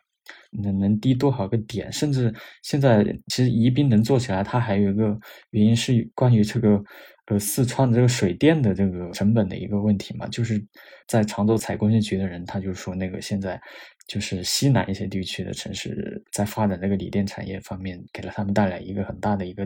[0.50, 1.90] 能能低多少个点。
[1.92, 5.16] 甚至现在其实宜宾能做起来，它还有一个
[5.50, 6.82] 原因是关于这个。
[7.26, 10.60] 呃，四川的这个水电的这个成本的一个问题嘛，就是
[11.06, 13.60] 在常州采工业局的人，他就说那个现在
[14.08, 19.64] 就是西南一些地区的城市在发展这个锂电产业方面，给了他们带来一个很大的一个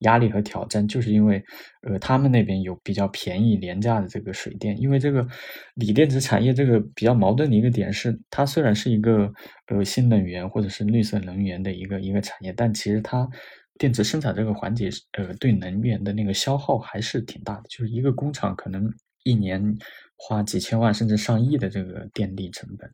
[0.00, 1.42] 压力和挑战，就是因为
[1.80, 5.26] 呃他们那边有比较便宜廉价的这个水电，因为这个
[5.76, 9.32] 锂电池产业这个比较矛盾的一个点是，它虽然是一个
[9.68, 13.26] 呃新能源或者是绿色能源的一个一个产业，但其实它。
[13.78, 17.62] 电池生产这个环节，呃，对能源的那个消耗还是挺大的。
[17.68, 19.62] 就是一个工厂可能一年
[20.16, 22.90] 花几千万甚至上亿的这个电力成本，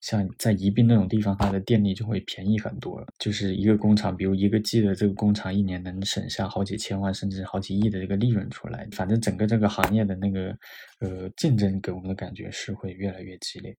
[0.00, 3.04] 像在宜宾那种地方，它的电力就会便宜很多。
[3.18, 8.86] 就是一个工厂，比如一个 G 的这个工厂，一年能省下好几千万甚至好几亿的这个利润出来。
[8.92, 10.56] 反正整个这个行业的那个
[11.00, 13.76] 呃竞争给我们的感觉是会越来越激烈。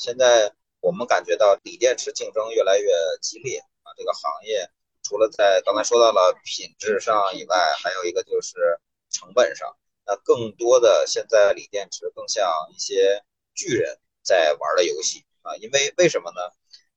[0.00, 2.88] 现在我们感觉到锂电池竞争越来越
[3.22, 4.68] 激烈啊，这个行业。
[5.04, 8.80] 除了在刚才说到了品质上以外，还有一个就是
[9.10, 9.76] 成本上。
[10.06, 13.22] 那更多的现在锂电池更像一些
[13.54, 16.40] 巨人在玩的游戏啊，因为为什么呢？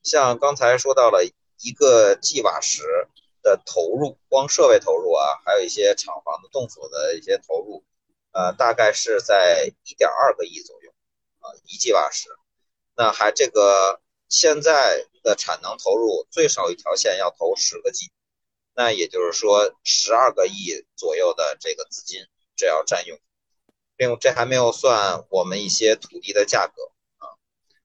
[0.03, 2.81] 像刚才说到了一个 G 瓦时
[3.43, 7.83] 的投入，光设备投入啊，还有一些厂房的动锁的一些投入，
[8.31, 10.91] 呃，大概是在一点二个亿左右
[11.39, 12.29] 啊，一 G 瓦时。
[12.95, 13.99] 那还这个。
[14.29, 18.09] 现在的产能投入最少一条线要投十个 G，
[18.73, 22.25] 那也就是说十二个亿左右的这个资金
[22.55, 23.19] 这要占用，
[23.97, 26.81] 另这还没有算我们一些土地的价格
[27.17, 27.35] 啊。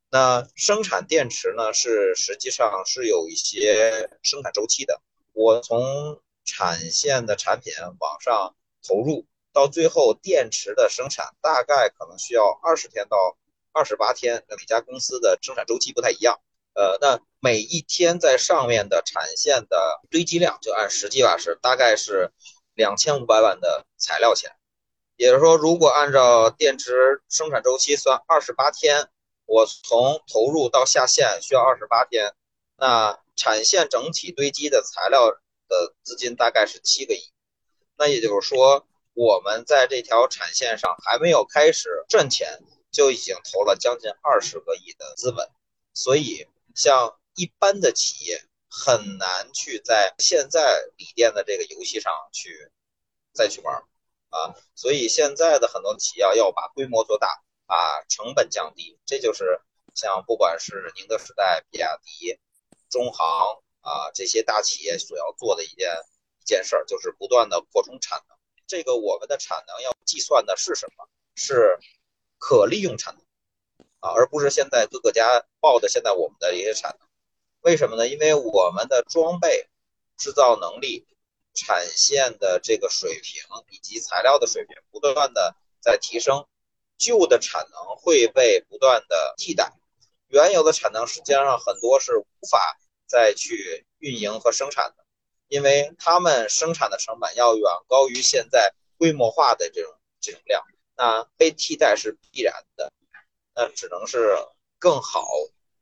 [0.08, 8.54] 那生产电池呢是实际上是有一些生产周期的，我从产线的产品往上
[8.86, 13.36] 投入到最后电池的生产，大概可能需要二十天到。
[13.74, 16.42] 二十八天，每家公司的生产周期不太一样。
[16.74, 22.32] 呃，那每一天在上面的产线的堆积量，就按十 G 瓦时，大概是
[22.74, 24.52] 两千五百万的材料钱。
[25.16, 29.08] 也就是说，如果按照电池生产周期算二十八天，
[29.46, 32.34] 我从投入到下线需要二十八天，
[32.76, 35.30] 那产线整体堆积的材料
[35.68, 37.20] 的资金大概是七个亿。
[37.96, 42.60] 那也就是说，我们在这条产线上还没有开始赚钱。
[42.92, 45.48] 就已经投了将近二十个亿的资本，
[45.94, 52.70] 所以像一般的企业很难去在现在锂电的这个游戏上去
[53.32, 53.74] 再去玩
[54.30, 59.60] 啊，所以现在的很多企业要把规模做大，把成本降低，这就是
[59.94, 62.38] 像不管是宁德时代、比亚迪、
[62.88, 65.90] 中航啊这些大企业所要做的一件
[66.40, 68.36] 一件事儿，就是不断的扩充产能。
[68.66, 71.08] 这个我们的产能要计算的是什么？
[71.34, 71.78] 是。
[72.44, 73.21] 可利用产能
[74.02, 77.08] 啊，而不是现在各个家报的现在我们的一些产能，
[77.60, 78.08] 为什么呢？
[78.08, 79.68] 因为我们的装备
[80.16, 81.06] 制造能力、
[81.54, 86.44] 产线的这个水平以及材料的水平不断的在提升，
[86.98, 89.72] 旧的产能会被不断的替代，
[90.26, 92.76] 原有的产能实际上很多是无法
[93.06, 95.04] 再去运营和生产的，
[95.46, 100.60] 因为他们生产的成本要远高于现在规模化的这种这种量。
[100.96, 102.92] 那被替代是必然的，
[103.54, 104.36] 那只能是
[104.78, 105.26] 更好、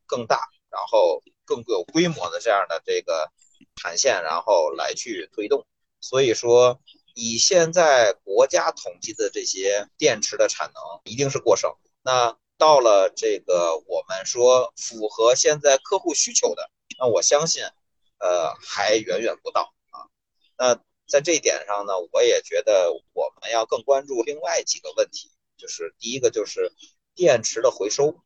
[0.06, 3.30] 更大，然后更有规模的这样的这个
[3.76, 5.66] 产线，然后来去推动。
[6.00, 6.80] 所以说，
[7.14, 11.74] 以现在国家统计的这些电池的产能，一定是过剩。
[12.02, 17.64] 那到了这个我们说符合现在客户需求的，那我相信，
[18.18, 20.06] 呃，还远远不到啊。
[20.56, 20.80] 那。
[21.10, 26.72] 在这一点上呢，我也觉得我们要更关注另外几个问题，就是第一个就是
[27.20, 28.18] 电池的回收，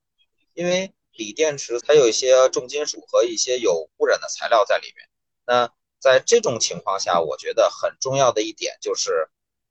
[0.52, 5.08] 因为锂电池它有一些重金属和一些有污染的材料在里面。
[5.44, 9.28] 那在这种情况下，我觉得很重要的一点就是，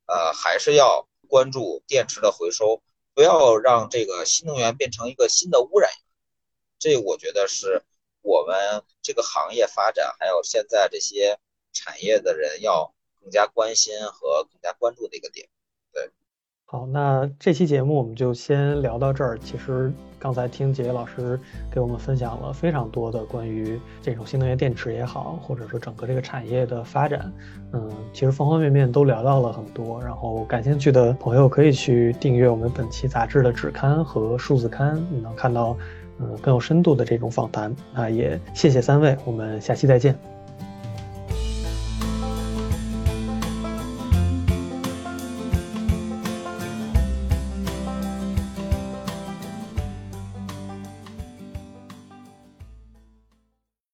[0.07, 5.89] 呃，还是要关注电池的回收，不要让这个新能源变成一个新的污染。
[6.79, 7.81] 这我觉得是
[8.21, 11.39] 我们这个行业发展，还有现在这些
[11.71, 12.93] 产业的人要。
[13.23, 15.47] 更加关心和更加关注的一个点，
[16.73, 19.37] 好，那这期节目我们就先聊到这儿。
[19.37, 27.31] 其实刚才听杰老师给我们分享了非常多的关于这种新能源电池也好，或者说整个这个产业的发展，
[27.73, 30.01] 嗯，其实方方面面都聊到了很多。
[30.01, 35.77] 然后感兴趣的朋友可以去订阅我们本期杂志的纸刊和数字刊，你能看到
[36.17, 37.71] 嗯更有深度的这种访谈。
[37.93, 40.32] 那也谢谢三位，我们下期再见。